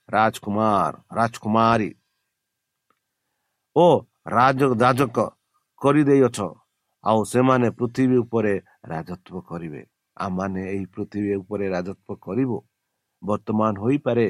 ରାଜକୁମାର 0.10 0.93
ରାଜକୁମାରୀ। 1.17 1.89
ଓ 3.76 3.86
ରାଜ 4.25 4.62
ଯାଜକ 4.75 5.17
କରିଦେଇଅଛ 5.81 6.39
ଆଉ 7.03 7.19
ସେମାନେ 7.25 7.67
ପୃଥିବୀ 7.71 8.17
ଉପରେ 8.17 8.53
ରାଜତ୍ଵ 8.86 9.36
କରିବେ 9.43 9.81
ଆମମାନେ 10.17 10.62
ଏହି 10.67 10.86
ପୃଥିବୀ 10.95 11.31
ଉପରେ 11.36 11.65
ରାଜତ୍ଵ 11.69 12.09
କରିବୁ 12.21 12.57
ବର୍ତ୍ତମାନ 13.21 13.73
ହୋଇପାରେ 13.83 14.27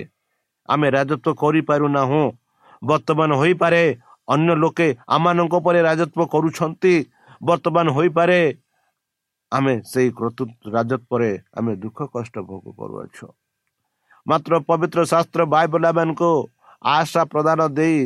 ଆମେ 0.69 0.87
ରାଜତ୍ଵ 0.89 1.27
କରିପାରୁନାହୁଁ 1.35 2.23
ବର୍ତ୍ତମାନ 2.81 3.31
ହୋଇପାରେ 3.41 3.83
ଅନ୍ୟ 4.27 4.53
ଲୋକେ 4.55 4.87
ଆମମାନଙ୍କ 5.07 5.53
ଉପରେ 5.61 5.79
ରାଜତ୍ଵ 5.81 6.19
କରୁଛନ୍ତି 6.33 6.95
ବର୍ତ୍ତମାନ 7.41 7.85
ହୋଇପାରେ 7.89 8.39
ଆମେ 9.51 9.73
ସେଇ 9.85 10.09
ରାଜତ୍ୱରେ 10.67 11.31
ଆମେ 11.57 11.73
ଦୁଃଖ 11.75 11.99
କଷ୍ଟ 12.13 12.35
ଭୋଗ 12.41 12.65
କରୁଅଛୁ 12.73 13.27
ମାତ୍ର 14.25 14.53
ପବିତ୍ର 14.67 14.99
ଶାସ୍ତ୍ର 15.03 15.41
ବାଇବଲା 15.45 15.91
ମାନଙ୍କୁ 15.91 16.31
ଆଶା 16.91 17.23
ପ୍ରଦାନ 17.25 17.59
ଦେଇ 17.69 17.99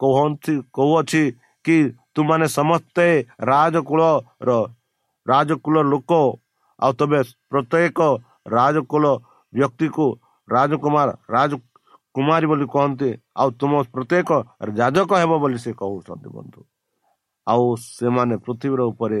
କହନ୍ତି 0.00 0.54
କହୁଅଛି 0.76 1.22
କି 1.64 1.76
ତୁମାନେ 2.14 2.46
ସମସ୍ତେ 2.58 3.06
ରାଜକୂଳର 3.50 4.50
ରାଜକୂଳ 5.26 5.76
ଲୋକ। 5.92 6.12
ଆଉ 6.78 6.92
ତବେ 7.00 7.20
ପ୍ରତ୍ୟେକ 7.50 7.98
ରାଜକୂଳ 8.56 9.04
ବ୍ୟକ୍ତିକୁ 9.52 10.06
ରାଜକୁମାର 10.48 11.08
ରାଜକୁମାରୀ 11.34 12.46
ବୋଲି 12.50 12.66
କହନ୍ତି। 12.74 13.10
ଆଉ 13.40 13.48
ତୁମ 13.60 13.72
ପ୍ରତ୍ୟେକ 13.94 14.30
ଯାଜକ 14.80 15.10
ହେବ 15.22 15.32
ବୋଲି 15.42 15.58
ସେ 15.64 15.70
କହୁଛନ୍ତି 15.80 16.28
ବନ୍ଧୁ। 16.36 16.60
ଆଉ 17.46 17.64
ସେମାନେ 17.98 18.34
ପୃଥିବୀର 18.44 18.80
ଉପରେ 18.92 19.20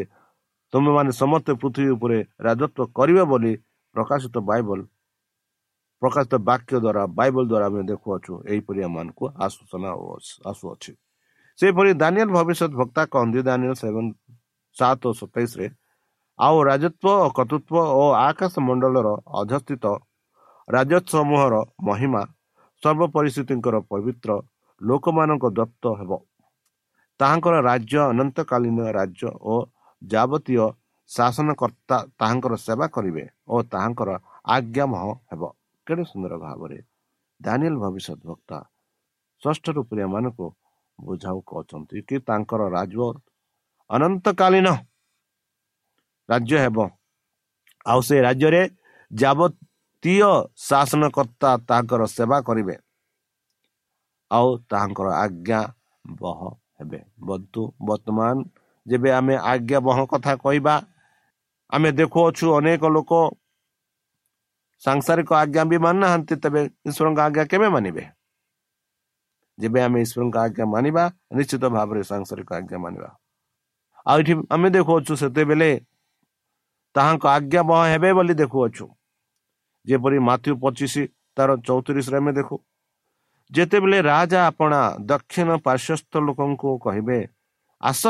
ତୁମେମାନେ 0.72 1.10
ସମସ୍ତେ 1.22 1.52
ପୃଥିବୀ 1.62 1.90
ଉପରେ 1.96 2.18
ରାଜତ୍ୱ 2.46 2.90
କରିବେ 2.98 3.24
ବୋଲି 3.32 3.52
ପ୍ରକାଶିତ 3.96 4.36
ବାଇବଲ 4.50 4.80
ପ୍ରକାଶିତ 6.02 6.34
ବାକ୍ୟ 6.48 6.74
ଦ୍ୱାରା 6.84 7.02
ବାଇବଲ 7.18 7.44
ଦ୍ୱାରା 7.50 7.66
ଆମେ 7.70 7.82
ଦେଖୁଅଛୁ 7.90 8.32
ଏହିପରି 8.52 8.80
ଆମମାନଙ୍କୁ 8.88 9.24
ଆସୂଚନା 9.44 9.90
ଆସୁଅଛି। 10.50 10.92
ସେହିପରି 11.58 11.90
ଦାନିଆଲ 12.02 12.28
ଭବିଷ୍ୟତ 12.36 12.72
ଭକ୍ତା 12.80 13.02
କହନ୍ତି 13.12 13.40
ଦାନିଆଲ 13.48 13.74
ସେଭେନ 13.82 14.06
ସାତ 14.76 15.00
ଓ 15.08 15.12
ସତେଇଶରେ 15.20 15.66
ଆଉ 16.38 16.56
ରାଜତ୍ୱ 16.68 17.06
ଓ 17.24 17.28
କର୍ତ୍ତୃତ୍ୱ 17.36 17.92
ଓ 18.00 18.04
ଆକାଶ 18.28 18.54
ମଣ୍ଡଳର 18.68 19.08
ଅଧସ୍ଥିତ 19.40 19.84
ରାଜତ୍ୱ 20.68 21.10
ସମୂହର 21.14 21.54
ମହିମା 21.88 22.22
ସର୍ବ 22.82 23.02
ପରିସ୍ଥିତିଙ୍କର 23.16 23.76
ପବିତ୍ର 23.90 24.30
ଲୋକମାନଙ୍କ 24.80 25.44
ଦତ୍ତ 25.58 25.84
ହେବ। 25.98 26.12
ତାହାଙ୍କର 27.20 27.54
ରାଜ୍ୟ 27.70 27.96
ଅନନ୍ତକାଳୀନ 28.12 28.78
ରାଜ୍ୟ 28.98 29.28
ଓ 29.52 29.54
ଯାବତୀୟ 30.02 30.64
ଶାସନକର୍ତ୍ତା 31.10 31.96
ତାହାଙ୍କର 32.20 32.54
ସେବା 32.66 32.86
କରିବେ 32.94 33.24
ଓ 33.48 33.56
ତାହାଙ୍କର 33.72 34.10
ଆଜ୍ଞାମହ 34.54 35.04
ହେବ। 35.30 35.42
କେଡ଼େ 35.86 36.04
ସୁନ୍ଦର 36.04 36.34
ଭାବରେ 36.38 36.78
ଦାନିଏଲ 37.40 37.76
ଭବିଷ୍ୟତ 37.78 38.20
ବକ୍ତା 38.24 38.58
ଷଷ୍ଠ 39.42 39.66
ରୂପରେ 39.70 40.02
ବୁଝାଉ 40.98 41.38
କହୁଛନ୍ତି 41.46 41.98
କି 42.08 42.16
ତାଙ୍କର 42.26 42.62
ରାଜ 42.70 42.96
ଅନନ୍ତକାଳୀନ 43.90 44.68
ରାଜ୍ୟ 46.28 46.56
ହେବ 46.58 46.78
ଆଉ 47.86 48.00
ସେ 48.00 48.16
ରାଜ୍ୟରେ 48.22 48.62
ଯାବତୀୟ 49.10 50.30
ଶାସନକର୍ତ୍ତା 50.58 51.50
ତାଙ୍କର 51.68 52.02
ସେବା 52.06 52.38
କରିବେ 52.40 52.76
ଆଉ 54.30 54.48
ତାହାଙ୍କର 54.70 55.08
ଆଜ୍ଞା 55.14 55.60
ବହ 56.04 56.40
ହେବେ 56.78 57.00
ବନ୍ଧୁ 57.20 57.62
ବର୍ତ୍ତମାନ 57.86 58.36
ଯେବେ 58.86 59.10
ଆମେ 59.10 59.34
ଆଜ୍ଞା 59.42 59.78
ବହ 59.80 59.98
କଥା 60.06 60.32
କହିବା 60.36 60.74
ଆମେ 61.72 61.90
ଦେଖୁଅଛୁ 61.92 62.46
ଅନେକ 62.56 62.82
ଲୋକ 62.88 63.12
ସାଂସାରିକ 64.82 65.30
ଆଜ୍ଞା 65.42 65.62
ବି 65.70 65.76
ମାନୁନାହାନ୍ତି 65.84 66.34
ତେବେ 66.42 66.60
ଈଶ୍ୱରଙ୍କ 66.88 67.18
ଆଜ୍ଞା 67.26 67.44
କେବେ 67.52 67.68
ମାନିବେ 67.74 68.04
ଯେବେ 69.58 69.80
ଆମେ 69.82 69.98
ଈଶ୍ୱରଙ୍କ 70.06 70.36
ଆଜ୍ଞା 70.36 70.64
ମାନିବା 70.74 71.04
ନିଶ୍ଚିତ 71.36 71.64
ଭାବରେ 71.76 72.00
ସାଂସାରିକ 72.10 72.50
ଆଜ୍ଞା 72.58 72.78
ମାନିବା 72.78 73.08
ଆଉ 74.06 74.18
ଏଠି 74.20 74.34
ଆମେ 74.54 74.68
ଦେଖୁଅଛୁ 74.70 75.12
ସେତେବେଳେ 75.22 75.70
ତାହାଙ୍କ 76.94 77.24
ଆଜ୍ଞା 77.36 77.62
ବହ 77.68 77.80
ହେବେ 77.92 78.10
ବୋଲି 78.18 78.34
ଦେଖୁଅଛୁ 78.42 78.86
ଯେପରି 79.86 80.18
ମାଥ୍ୟୁ 80.28 80.52
ପଚିଶ 80.62 80.94
ତାର 81.36 81.50
ଚଉତିରିଶରେ 81.66 82.16
ଆମେ 82.20 82.32
ଦେଖୁ 82.32 82.56
ଯେତେବେଳେ 83.50 83.98
ରାଜା 84.02 84.40
ଆପଣା 84.46 84.80
ଦକ୍ଷିଣ 85.10 85.48
ପାର୍ଶ୍ୱସ୍ଥ 85.66 86.12
ଲୋକଙ୍କୁ 86.26 86.70
କହିବେ 86.84 87.18
ଆସ 87.80 88.02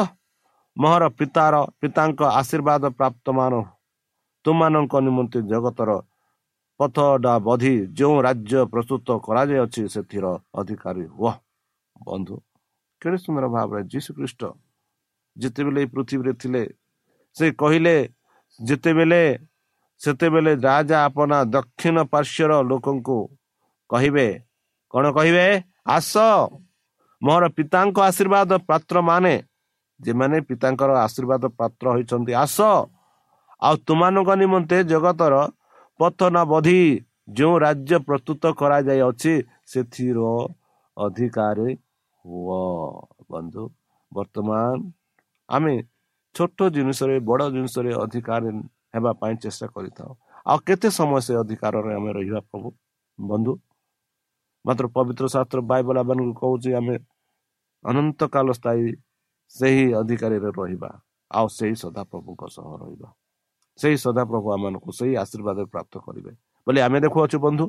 ମୋହର 0.76 1.05
ପିତାର 1.18 1.55
ପିତାଙ୍କ 1.81 2.20
ଆଶୀର୍ବାଦ 2.40 2.85
ପ୍ରାପ୍ତ 2.98 3.26
ମାନ 3.33 3.55
ତୁମମାନଙ୍କ 4.44 4.94
ନିମନ୍ତେ 5.07 5.38
ଜଗତର 5.50 5.90
ପଥ 6.80 6.96
ବଧି 7.46 7.74
ଯେଉଁ 7.98 8.16
ରାଜ୍ୟ 8.26 8.58
ପ୍ରସ୍ତୁତ 8.72 9.08
କରାଯାଇଅଛି 9.26 9.82
ସେଥିର 9.94 10.26
ଅଧିକାରୀ 10.60 11.04
ହୁଅ। 11.16 11.32
ବନ୍ଧୁ 11.96 12.36
କେଡ଼େ 13.02 13.18
ସୁନ୍ଦର 13.24 13.46
ଭାବରେ 13.54 13.80
ଯୀଶୁ 13.92 14.10
ଖ୍ରୀଷ୍ଟ 14.18 14.42
ଯେତେବେଳେ 15.36 15.80
ଏଇ 15.82 15.88
ପୃଥିବୀରେ 15.94 16.32
ଥିଲେ 16.42 16.62
ସେ 17.36 17.46
କହିଲେ 17.60 17.96
ଯେତେବେଳେ 18.60 19.22
ସେତେବେଳେ 20.00 20.52
ରାଜା 20.68 20.96
ଆପଣା 21.08 21.38
ଦକ୍ଷିଣ 21.54 21.96
ପାର୍ଶ୍ୱର 22.12 22.52
ଲୋକଙ୍କୁ 22.70 23.18
କହିବେ 23.90 24.28
କ'ଣ 24.92 25.04
କହିବେ? 25.16 25.46
ଆସ 25.96 26.14
ମୋର 27.22 27.42
ପିତାଙ୍କ 27.56 27.96
ଆଶୀର୍ବାଦ 28.10 28.50
ପାତ୍ର 28.68 28.96
ମାନେ 29.08 29.34
ଯେମାନେ 30.00 30.36
ପିତାଙ୍କର 30.48 30.90
ଆଶୀର୍ବାଦ 31.06 31.42
ପାତ୍ର 31.58 31.84
ହୋଇଛନ୍ତି 31.94 32.32
ଆସ। 32.44 32.58
ଆଉ 33.62 33.74
ତୁମାନଙ୍କ 33.88 34.30
ନିମନ୍ତେ 34.42 34.78
ଜଗତର 34.92 35.34
ପଥନ 36.00 36.37
ବଧି 36.52 36.80
ଯେଉଁ 37.37 37.54
ରାଜ୍ୟ 37.59 37.96
ପ୍ରସ୍ତୁତ 38.09 38.42
କରାଯାଇଅଛି 38.61 39.32
ସେଥିର 39.72 40.20
ଅଧିକାରୀ 40.96 41.70
ହୁଅ। 42.24 42.62
ବନ୍ଧୁ 43.30 43.62
ବର୍ତ୍ତମାନ 44.12 44.76
ଆମେ 45.48 45.74
ଛୋଟ 46.35 46.59
ଜିନିଷରେ 46.76 47.16
ବଡ଼ 47.28 47.42
ଜିନିଷରେ 47.54 47.92
ଅଧିକାର 48.04 48.42
ହେବା 48.94 49.12
ପାଇଁ 49.20 49.35
ଚେଷ୍ଟା 49.44 49.66
କରିଥାଉ। 49.74 50.11
ଆଉ 50.46 50.59
କେତେ 50.66 50.88
ସମୟ 50.98 51.20
ସେ 51.26 51.32
ଅଧିକାରରେ 51.42 51.90
ଆମେ 51.98 52.11
ରହିବା 52.18 52.40
ପ୍ରଭୁ? 52.50 52.68
ବନ୍ଧୁ 53.18 53.52
ମାତ୍ର 54.64 54.87
ପବିତ୍ର 54.96 55.24
ଶାସ୍ତ୍ର 55.35 55.61
ବାଇବଲ 55.70 55.98
ମାନଙ୍କୁ 56.09 56.35
କହୁଛି 56.40 56.70
ଆମେ 56.80 56.96
ଅନନ୍ତ 57.85 58.20
କାଳ 58.35 58.46
ସ୍ଥାୟୀ 58.59 58.87
ସେହି 59.54 59.85
ଅଧିକାରୀରେ 60.00 60.50
ରହିବା 60.59 60.90
ଆଉ 61.30 61.46
ସେହି 61.59 61.74
ସଦାପ୍ରଭୁଙ୍କ 61.82 62.42
ସହ 62.56 62.66
ରହିବା। 62.82 63.09
ସେହି 63.78 63.96
ସଦାପ୍ରଭୁ 64.04 64.46
ଆମମାନଙ୍କୁ 64.56 64.90
ସେହି 64.98 65.14
ଆଶୀର୍ବାଦ 65.22 65.58
ପ୍ରାପ୍ତ 65.72 65.94
କରିବେ। 66.06 66.32
ବୋଲି 66.66 66.80
ଆମେ 66.86 66.98
ଦେଖୁଅଛୁ 67.04 67.36
ବନ୍ଧୁ 67.46 67.64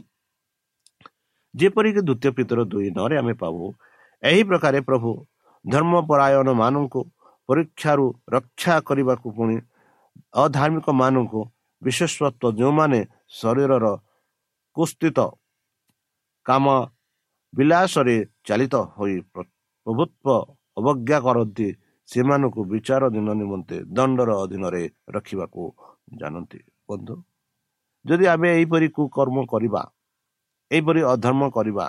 ଯେପରିକି 1.54 2.02
ଦ୍ୱିତୀୟ 2.08 2.32
ପିତର 2.38 2.60
ଦୁଇ 2.72 2.90
ନରେ 2.98 3.16
ଆମେ 3.22 3.34
ପାଉ 3.42 3.66
ଏହି 4.24 4.42
ପ୍ରକାରେ 4.50 4.80
ପ୍ରଭୁ 4.90 5.10
ଧର୍ମପରାୟଣ 5.66 6.48
ମାନଙ୍କୁ 6.62 7.02
ପରୀକ୍ଷାରୁ 7.50 8.06
ରକ୍ଷା 8.36 8.76
କରିବାକୁ 8.88 9.28
ପୁଣି 9.38 9.58
ଅଧାର୍ମିକ 10.44 10.88
ମାନଙ୍କୁ 11.02 11.42
ବିଶେଷତ୍ୱ 11.82 12.56
ଯେଉଁମାନେ 12.60 13.00
ଶରୀରର 13.40 13.86
କୁସ୍ଥିତ 14.78 15.20
କାମ 16.46 16.66
ବିଳାସରେ 17.54 18.16
ଚାଲିତ 18.48 18.76
ହୋଇ 18.96 19.16
ପ୍ରଭୁତ୍ୱ 19.34 20.36
ଅବଜ୍ଞା 20.80 21.18
କରନ୍ତି 21.26 21.68
ସେମାନଙ୍କୁ 22.10 22.62
ବିଚାର 22.72 23.04
ଦିନ 23.16 23.28
ନିମନ୍ତେ 23.42 23.78
ଦଣ୍ଡର 23.98 24.30
ଅଧୀନରେ 24.44 24.84
ରଖିବାକୁ 25.16 25.64
ଜାଣନ୍ତି 26.08 26.60
ବନ୍ଧୁ। 26.90 27.16
ଯଦି 28.06 28.26
ଆମେ 28.34 28.48
ଏହିପରି 28.58 28.88
କୁକର୍ମ 28.96 29.38
କରିବା 29.52 29.82
ଏହିପରି 30.72 31.02
ଅଧର୍ମ 31.14 31.42
କରିବା 31.56 31.86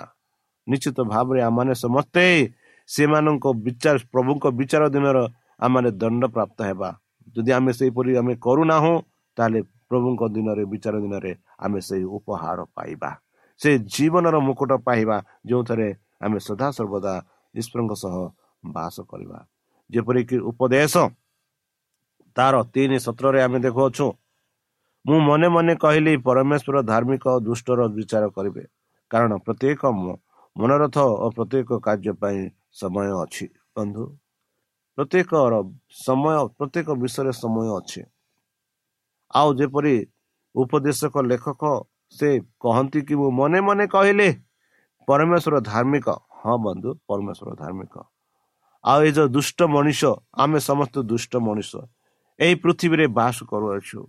ନିଶ୍ଚିତ 0.67 0.97
ଭାବରେ 1.13 1.39
ଆମମାନେ 1.41 1.73
ସମସ୍ତେ 1.83 2.23
ସେମାନଙ୍କ 2.89 3.45
ବିଚାର 3.65 3.95
ପ୍ରଭୁଙ୍କ 4.13 4.45
ବିଚାର 4.59 4.83
ଦିନର 4.95 5.17
ଆମେ 5.59 5.89
ଦଣ୍ଡ 6.01 6.23
ପ୍ରାପ୍ତ 6.35 6.59
ହେବା। 6.69 6.89
ଯଦି 7.35 7.51
ଆମେ 7.57 7.71
ସେହିପରି 7.79 8.11
ଆମେ 8.21 8.33
କରୁନାହୁଁ 8.45 8.93
ତାହେଲେ 9.37 9.59
ପ୍ରଭୁଙ୍କ 9.89 10.21
ଦିନରେ 10.35 10.63
ବିଚାର 10.71 10.95
ଦିନରେ 11.03 11.31
ଆମେ 11.65 11.79
ସେହି 11.87 12.05
ଉପହାର 12.17 12.59
ପାଇବା। 12.75 13.09
ସେ 13.59 13.69
ଜୀବନର 13.93 14.35
ମୁକୁଟ 14.47 14.71
ପାଇବା 14.87 15.17
ଯେଉଁଥିରେ 15.47 15.89
ଆମେ 16.25 16.37
ସଦାସର୍ବଦା 16.47 17.13
ଈଶ୍ୱରଙ୍କ 17.55 17.93
ସହ 18.03 18.15
ବାସ 18.63 18.95
କରିବା। 19.11 19.39
ଯେପରିକି 19.89 20.37
ଉପଦେଶ 20.49 20.93
ତାର 22.39 22.55
ତିନି 22.73 22.97
ସତ୍ରରେ 23.05 23.39
ଆମେ 23.45 23.59
ଦେଖୁଅଛୁ। 23.65 24.07
ମୁଁ 25.05 25.17
ମନେ 25.19 25.47
ମନେ 25.55 25.73
କହିଲି 25.75 26.13
ପରମେଶ୍ୱର 26.27 26.77
ଧାର୍ମିକ 26.91 27.25
ଦୁଷ୍ଟର 27.47 27.79
ବିଚାର 27.95 28.23
କରିବେ। 28.35 28.63
କାରଣ 29.11 29.31
ପ୍ରତ୍ୟେକ 29.45 29.81
ମନୋରଥ 30.55 30.97
ଓ 31.23 31.27
ପ୍ରତ୍ୟେକ 31.37 31.69
କାର୍ଯ୍ୟ 31.85 32.13
ପାଇଁ 32.21 32.39
ସମୟ 32.79 33.07
ଅଛି 33.23 33.45
ବନ୍ଧୁ। 33.75 34.03
ପ୍ରତ୍ୟେକର 34.97 35.53
ସମୟ 36.05 36.35
ପ୍ରତ୍ୟେକ 36.57 36.87
ବିଷୟରେ 37.01 37.31
ସମୟ 37.33 37.67
ଅଛି। 37.79 38.01
ଆଉ 39.33 39.49
ଯେପରି 39.59 39.95
ଉପଦେଶକ 40.55 41.15
ଲେଖକ 41.31 41.63
ସେ 42.09 42.29
କହନ୍ତି 42.59 42.99
କି 43.07 43.13
ମୁଁ 43.15 43.29
ମନେ 43.31 43.59
ମନେ 43.61 43.85
କହିଲେ 43.87 44.29
ପରମେଶ୍ୱର 45.07 45.55
ଧାର୍ମିକ। 45.61 46.07
ହଁ 46.39 46.55
ବନ୍ଧୁ 46.65 46.89
ପରମେଶ୍ୱର 47.07 47.49
ଧାର୍ମିକ। 47.61 47.95
ଆଉ 48.83 48.99
ଏ 49.07 49.09
ଯେଉଁ 49.11 49.27
ଦୁଷ୍ଟ 49.27 49.59
ମଣିଷ 49.75 50.01
ଆମେ 50.33 50.59
ସମସ୍ତେ 50.59 50.99
ଦୁଷ୍ଟ 51.11 51.33
ମଣିଷ। 51.47 51.71
ଏହି 52.39 52.55
ପୃଥିବୀରେ 52.63 53.05
ବାସ 53.17 53.37
କରୁଅଛୁ 53.45 53.99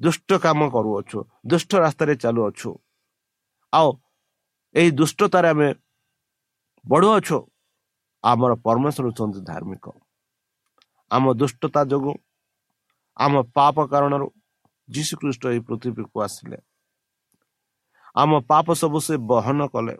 ଦୁଷ୍ଟ 0.00 0.38
କାମ 0.38 0.60
କରୁଅଛୁ 0.70 1.18
ଦୁଷ୍ଟ 1.46 1.70
ରାସ୍ତାରେ 1.76 2.14
ଚାଲୁଅଛୁ 2.22 2.70
ଆଉ 3.72 3.90
ଏହି 4.74 4.90
ଦୁଷ୍ଟତାରେ 4.90 5.48
ଆମେ 5.48 5.68
ବଢ଼ୁଅଛୁ 6.84 7.38
ଆମର 8.24 8.52
ପରମେଶ୍ୱର 8.66 9.04
ହେଉଛନ୍ତି 9.06 9.40
ଧାର୍ମିକ 9.46 9.86
ଆମ 11.10 11.24
ଦୁଷ୍ଟତା 11.34 11.80
ଯୋଗୁଁ 11.90 12.14
ଆମ 13.16 13.34
ପାପ 13.56 13.76
କାରଣରୁ 13.92 14.26
ଯୀଶୁଖ୍ରୀଷ୍ଟ 14.88 15.42
ଏହି 15.46 15.60
ପୃଥିବୀକୁ 15.68 16.16
ଆସିଲେ 16.22 16.58
ଆମ 18.16 18.32
ପାପ 18.50 18.66
ସବୁ 18.72 18.98
ସେ 19.00 19.14
ବହନ 19.30 19.68
କଲେ 19.68 19.94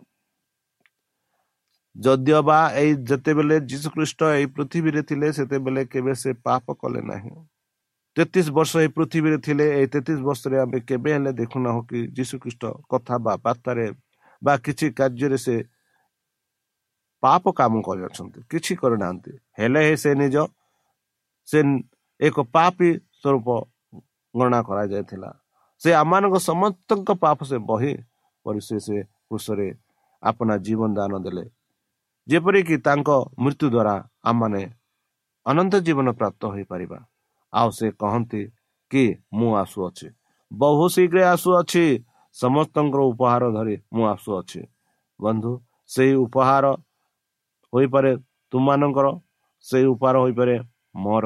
ଯଦିଓ 1.95 2.39
ବା 2.43 2.57
ଏଇ 2.81 2.91
ଯେତେବେଳେ 3.09 3.55
ଯୀଶୁଖ୍ରୀଷ୍ଟ 3.69 4.21
ଏଇ 4.33 4.47
ପୃଥିବୀରେ 4.55 5.01
ଥିଲେ 5.03 5.27
ସେତେବେଳେ 5.33 5.83
କେବେ 5.85 6.13
ସେ 6.15 6.33
ପାପ 6.47 6.75
କଲେ 6.81 7.01
ନାହିଁ 7.11 7.31
ତେତିଶ 8.17 8.47
ବର୍ଷ 8.49 8.71
ଏଇ 8.81 8.89
ପୃଥିବୀରେ 8.95 9.37
ଥିଲେ 9.45 9.65
ଏଇ 9.77 9.87
ତେତିଶ 9.93 10.19
ବର୍ଷରେ 10.27 10.57
ଆମେ 10.59 10.77
କେବେ 10.89 11.09
ହେଲେ 11.15 11.31
ଦେଖୁନାହୁଁ 11.37 11.81
କି 11.89 11.99
ଯୀଶୁଖ୍ରୀଷ୍ଟ 12.17 12.63
କଥା 12.89 13.15
ବା 13.25 13.33
ବାର୍ତ୍ତାରେ 13.45 13.85
ବା 14.41 14.53
କିଛି 14.65 14.87
କାର୍ଯ୍ୟରେ 14.99 15.37
ସେ 15.37 15.55
ପାପ 17.23 17.43
କାମ 17.59 17.73
କରିଅଛନ୍ତି 17.87 18.39
କିଛି 18.51 18.73
କରିନାହାନ୍ତି 18.81 19.33
ହେଲେ 19.59 19.81
ସେ 20.03 20.11
ନିଜ 20.21 20.35
ସେ 21.47 21.59
ଏକ 22.19 22.37
ପାପୀ 22.55 22.89
ସ୍ୱରୂପ 23.19 23.47
ଗଣନା 24.35 24.59
କରାଯାଇଥିଲା 24.69 25.29
ସେ 25.81 25.89
ଆମମାନଙ୍କ 25.93 26.37
ସମସ୍ତଙ୍କ 26.41 27.09
ପାପ 27.23 27.39
ସେ 27.43 27.57
ବହି 27.69 27.93
କରି 28.45 28.61
ସେ 28.61 28.77
ସେ 28.79 28.97
କୃଷରେ 29.29 29.67
ଆପଣା 30.23 30.55
ଜୀବନ 30.65 30.89
ଦାନ 30.93 31.13
ଦେଲେ 31.25 31.45
ଯେପରିକି 32.27 32.75
ତାଙ୍କ 32.87 33.09
ମୃତ୍ୟୁ 33.43 33.67
ଦ୍ୱାରା 33.73 33.95
ଆମମାନେ 34.23 34.61
ଅନନ୍ତ 35.45 35.73
ଜୀବନ 35.85 36.07
ପ୍ରାପ୍ତ 36.19 36.41
ହୋଇପାରିବା 36.53 36.99
ଆଉ 37.57 37.69
ସେ 37.77 37.87
କହନ୍ତି 38.01 38.41
କି 38.91 39.03
ମୁଁ 39.33 39.49
ଆସୁଅଛି। 39.57 40.07
ବହୁ 40.51 40.85
ଶୀଘ୍ର 40.95 41.17
ଆସୁଅଛି 41.33 41.85
ସମସ୍ତଙ୍କର 42.35 43.01
ଉପହାର 43.11 43.43
ଧରି 43.55 43.75
ମୁଁ 43.93 44.03
ଆସୁଅଛି। 44.13 44.61
ବନ୍ଧୁ 45.19 45.51
ସେଇ 45.89 46.13
ଉପହାର 46.25 46.65
ହୋଇପାରେ 47.73 48.11
ତୁମମାନଙ୍କର 48.53 49.07
ସେଇ 49.65 49.85
ଉପହାର 49.93 50.15
ହୋଇପାରେ 50.23 50.55
ମୋର। 50.95 51.25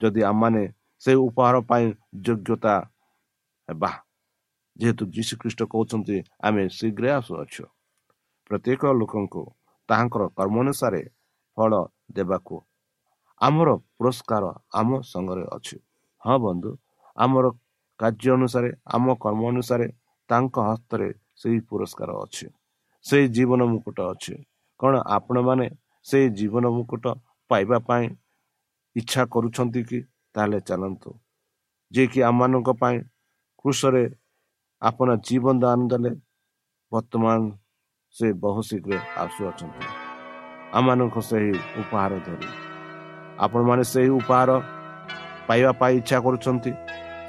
ଯଦି 0.00 0.20
ଆମମାନେ 0.22 0.62
ସେଇ 1.02 1.18
ଉପହାର 1.26 1.54
ପାଇଁ 1.68 1.86
ଯୋଗ୍ୟତା 2.24 2.74
ହେବା। 3.68 3.90
ଯେହେତୁ 4.76 5.02
ଯୀଶୁଖ୍ରୀଷ୍ଟ 5.14 5.60
କହୁଛନ୍ତି 5.72 6.16
ଆମେ 6.46 6.62
ଶୀଘ୍ର 6.76 7.04
ଆସୁଅଛୁ। 7.18 7.64
ପ୍ରତ୍ୟେକ 8.50 8.82
ଲୋକଙ୍କୁ 9.00 9.42
ତାହାଙ୍କର 9.88 10.22
କର୍ମ 10.36 10.56
ଅନୁସାରେ 10.60 11.02
ଫଳ 11.56 11.72
ଦେବାକୁ 12.12 12.56
ଆମର 13.44 13.70
ପୁରସ୍କାର 13.96 14.44
ଆମ 14.72 14.90
ସଙ୍ଗରେ 15.02 15.44
ଅଛି। 15.56 15.76
ହଁ 16.22 16.36
ବନ୍ଧୁ 16.38 16.70
ଆମର 17.18 17.46
କାର୍ଯ୍ୟ 18.00 18.30
ଅନୁସାରେ 18.32 18.70
ଆମ 18.94 19.06
କର୍ମ 19.14 19.42
ଅନୁସାରେ 19.48 19.86
ତାଙ୍କ 20.30 20.56
ହସ୍ତରେ 20.68 21.08
ସେହି 21.36 21.58
ପୁରସ୍କାର 21.70 22.10
ଅଛି। 22.24 22.46
ସେଇ 23.04 23.24
ଜୀବନ 23.28 23.60
ମୁକୁଟ 23.64 23.98
ଅଛି। 24.12 24.34
କ'ଣ 24.80 24.94
ଆପଣମାନେ 25.16 25.66
ସେଇ 26.06 26.26
ଜୀବନ 26.30 26.64
ମୁକୁଟ 26.68 27.04
ପାଇବା 27.50 27.78
ପାଇଁ 27.78 28.06
ଇଚ୍ଛା 28.96 29.22
କରୁଛନ୍ତି 29.24 29.82
କି? 29.84 29.98
ତାହେଲେ 30.34 30.58
ଚାଲନ୍ତୁ। 30.60 31.10
ଯିଏକି 31.92 32.20
ଆମମାନଙ୍କ 32.22 32.70
ପାଇଁ 32.80 32.96
କୃଷରେ 33.58 34.04
ଆପଣ 34.82 35.08
ଜୀବନ 35.26 35.54
ଦାନ 35.60 35.80
ଦେଲେ 35.88 36.12
ବର୍ତ୍ତମାନ 36.92 37.40
ସେ 38.16 38.26
ବହୁ 38.42 38.60
ଶୀଘ୍ର 38.62 39.00
ଆସୁଅଛନ୍ତି। 39.16 39.86
ଆମମାନଙ୍କୁ 40.72 41.20
ସେହି 41.20 41.52
ଉପହାର 41.80 42.12
ଧରି। 42.26 42.73
ଆପଣମାନେ 43.40 43.82
ସେହି 43.92 44.10
ଉପହାର 44.20 44.50
ପାଇବା 45.48 45.70
ପାଇଁ 45.80 45.94
ଇଚ୍ଛା 46.00 46.18
କରୁଛନ୍ତି 46.24 46.72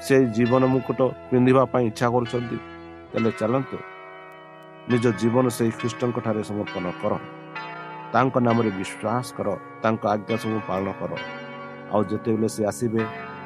ସେ 0.06 0.14
ଜୀବନ 0.36 0.62
ମୁକୁଟ 0.74 1.00
ପିନ୍ଧିବା 1.30 1.64
ପାଇଁ 1.72 1.84
ଇଚ୍ଛା 1.90 2.06
କରୁଛନ୍ତି 2.14 2.56
ତାହେଲେ 3.10 3.30
ଚାଲନ୍ତୁ। 3.40 3.76
ନିଜ 4.90 5.04
ଜୀବନ 5.20 5.44
ସେହି 5.56 5.72
ଖ୍ରୀଷ୍ଟଙ୍କ 5.78 6.16
ଠାରେ 6.26 6.42
ସମର୍ପଣ 6.50 6.84
କର। 7.02 7.12
ତାଙ୍କ 8.12 8.34
ନାମରେ 8.46 8.70
ବିଶ୍ୱାସ 8.78 9.26
କର 9.36 9.48
ତାଙ୍କ 9.82 10.02
ଆଜ୍ଞା 10.14 10.36
ସବୁ 10.42 10.58
ପାଳନ 10.68 10.88
କର। 11.00 11.12
ଆଉ 11.92 12.00
ଯେତେବେଳେ 12.10 12.48
ସେ 12.54 12.62
ଆସିବେ 12.70 13.02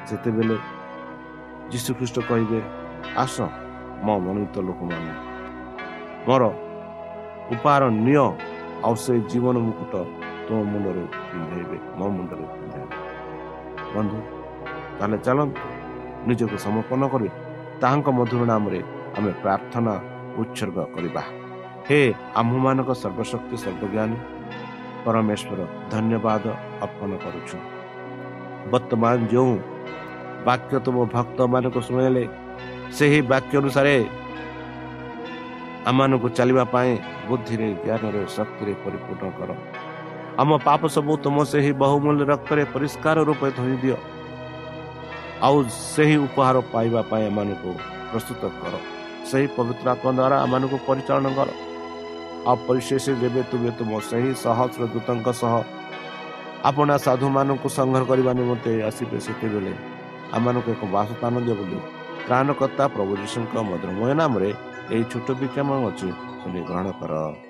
ସେତେବେଳେ 0.08 0.56
ଯୀଶୁଖ୍ରୀଷ୍ଟ 1.72 2.16
କହିବେ 2.28 2.60
ଆସ 3.22 3.36
ମୋ 4.04 4.14
ମନୋନୀତ 4.24 4.56
ଲୋକମାନେ। 4.68 5.12
ମୋର 6.26 6.42
ଉପହାର 7.52 7.82
ନିଅ 8.06 8.24
ଆଉ 8.84 8.94
ସେ 9.04 9.12
ଜୀବନ 9.30 9.56
ମୁକୁଟ 9.66 9.94
ତୁମ 10.50 10.62
ମୁଣ୍ଡରେ 10.70 11.02
ପିନ୍ଧେଇବେ 11.24 11.76
ମୋ 11.98 12.06
ମୁଣ୍ଡରେ 12.14 12.44
ପିନ୍ଧେଇବେ 12.52 12.96
ବନ୍ଧୁ 13.94 14.18
ତାହେଲେ 14.98 15.18
ଚାଲନ୍ତୁ 15.26 15.62
ନିଜକୁ 16.26 16.56
ସମର୍ପଣ 16.64 17.02
କରି 17.12 17.28
ତାହାଙ୍କ 17.82 18.08
ମଧୁର 18.18 18.42
ନାମରେ 18.52 18.80
ଆମେ 19.16 19.30
ପ୍ରାର୍ଥନା 19.42 19.92
ଉତ୍ସର୍ଗ 20.40 20.78
କରିବା 20.94 21.22
ହେ 21.86 22.00
ଆମ୍ଭମାନଙ୍କ 22.40 22.90
ସର୍ବଶକ୍ତି 23.02 23.56
ସର୍ବଜ୍ଞାନୀ 23.64 24.16
ପରମେଶ୍ୱର 25.04 25.58
ଧନ୍ୟବାଦ 25.92 26.44
ଅର୍ପଣ 26.84 27.10
କରୁଛୁ 27.24 27.58
ବର୍ତ୍ତମାନ 28.72 29.16
ଯେଉଁ 29.32 29.54
ବାକ୍ୟ 30.48 30.74
ତୁମ 30.86 30.96
ଭକ୍ତମାନଙ୍କୁ 31.14 31.80
ଶୁଣାଇଲେ 31.86 32.24
ସେହି 32.96 33.18
ବାକ୍ୟ 33.32 33.54
ଅନୁସାରେ 33.60 33.94
ଆମମାନଙ୍କୁ 35.90 36.28
ଚାଲିବା 36.36 36.64
ପାଇଁ 36.74 36.90
ବୁଦ୍ଧିରେ 37.28 37.68
ଜ୍ଞାନରେ 37.84 38.22
ଶକ୍ତିରେ 38.36 38.72
ପରିପୂର୍ଣ୍ଣ 38.82 39.30
କର 39.38 39.50
ଆମ 40.38 40.50
ପାପ 40.66 40.82
ସବୁ 40.94 41.12
ତୁମ 41.24 41.36
ସେହି 41.52 41.72
ବହୁମୂଲ୍ୟ 41.82 42.24
ରକ୍ତରେ 42.32 42.62
ପରିଷ୍କାର 42.74 43.18
ରୂପେ 43.28 43.48
ଧୋଇ 43.58 43.76
ଦିଅ। 43.82 43.96
ଆଉ 45.46 45.56
ସେହି 45.94 46.16
ଉପହାର 46.26 46.56
ପାଇବା 46.72 47.00
ପାଇଁ 47.10 47.22
ଏମାନଙ୍କୁ 47.30 47.70
ପ୍ରସ୍ତୁତ 48.10 48.42
କର। 48.60 48.74
ସେହି 49.28 49.46
ପବିତ୍ର 49.56 49.86
ଆତ୍ମା 49.94 50.10
ଦ୍ୱାରା 50.18 50.36
ଆମମାନଙ୍କୁ 50.44 50.76
ପରିଚାଳନା 50.88 51.30
କର। 51.38 51.48
ଆଉ 52.48 52.56
ପରିଶେଷ 52.66 53.04
ଯେବେ 53.20 53.42
ତୁମେ 53.50 53.70
ତୁମ 53.78 53.90
ସେହି 54.10 54.30
ସହସ୍ର 54.44 54.82
ଦୂତଙ୍କ 54.92 55.28
ସହ 55.40 55.54
ଆପଣା 56.70 56.94
ସାଧୁମାନଙ୍କୁ 57.06 57.68
ସଂଗ୍ରହ 57.78 58.04
କରିବା 58.10 58.32
ନିମନ୍ତେ 58.40 58.70
ଆସିବେ 58.88 59.18
ସେତେବେଳେ 59.26 59.72
ଆମମାନଙ୍କୁ 60.36 60.68
ଏକ 60.74 60.82
ବାସସ୍ଥାନ 60.94 61.34
ଦିଅ 61.44 61.56
ବୋଲି 61.60 61.78
ତ୍ରାଣକର୍ତ୍ତା 62.26 62.84
ପ୍ରଭୁ 62.94 63.12
ଯୀଶୁଙ୍କ 63.22 63.54
ମଧୁରମୟ 63.68 64.12
ନାମରେ 64.20 64.50
ଏହି 64.92 65.04
ଛୋଟ 65.12 65.28
ବିକ୍ଷମ 65.40 65.68
ଅଛି। 65.88 66.08
ଶୁଣି 66.40 66.60
ଗ୍ରହଣ 66.68 66.86
କର। 67.00 67.49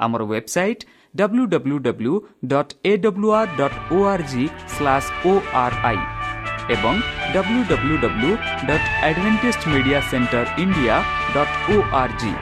ଆମର 0.00 0.22
website 0.24 0.82
W 1.14 1.44
W 1.54 1.78
W 1.86 2.14
dot 2.52 2.72
A 2.90 2.92
W 3.04 3.30
R 3.38 3.50
dot 3.58 3.78
O 3.92 3.98
R 4.12 4.24
G 4.32 4.44
slash 4.74 5.08
O 5.30 5.32
R 5.62 5.76
I 5.90 5.98
ଏବଂ 6.74 6.94
W 7.34 7.62
W 7.70 7.96
W 8.04 8.30
dot 8.68 8.86
advantage 9.08 9.66
media 9.72 10.00
centre 10.10 10.44
India 10.64 10.96
dot 11.34 11.56
O 11.72 11.76
R 12.02 12.14
G 12.22 12.32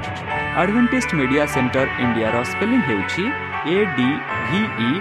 advantage 0.60 1.14
media 1.20 1.44
centre 1.54 1.86
ଇଣ୍ଡିଆର 2.04 2.36
spelling 2.52 2.80
ହେଉଛି 2.88 3.24
A 3.74 3.78
D 3.96 4.08
V E 4.48 4.92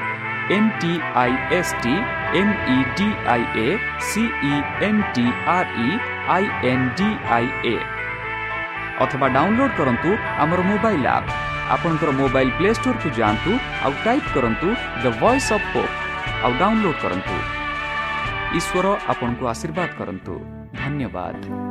N 0.55 0.69
T 0.81 0.93
I 1.23 1.33
S 1.57 1.73
T 1.83 1.93
M 2.39 2.53
E 2.75 2.77
D 2.97 3.09
I 3.33 3.43
A 3.59 3.67
C E 4.07 4.55
N 4.88 5.03
T 5.15 5.25
R 5.55 5.69
E 5.81 5.89
I 6.35 6.45
N 6.71 6.88
D 6.97 7.09
I 7.38 7.47
A 7.73 7.75
ଅଥବା 9.03 9.27
download 9.35 9.77
କରନ୍ତୁ 9.79 10.09
ଆମର 10.43 10.59
mobile 10.71 11.07
app 11.13 11.48
ଆପଣଙ୍କର 11.73 12.12
mobile 12.19 12.51
play 12.58 12.69
ଷ୍ଟୋରକୁ 12.77 13.10
ଯାଆନ୍ତୁ 13.19 13.51
ଆଉ 13.86 13.93
type 14.05 14.29
କରନ୍ତୁ 14.36 14.67
the 15.03 15.05
voice 15.21 15.49
of 15.55 15.67
pope 15.73 15.93
ଆଉ 16.43 16.51
download 16.62 16.99
କରନ୍ତୁ। 17.03 17.36
ଈଶ୍ୱର 18.60 18.86
ଆପଣଙ୍କୁ 19.12 19.43
ଆଶୀର୍ବାଦ 19.53 19.89
କରନ୍ତୁ। 19.99 20.34
ଧନ୍ୟବାଦ। 20.75 21.68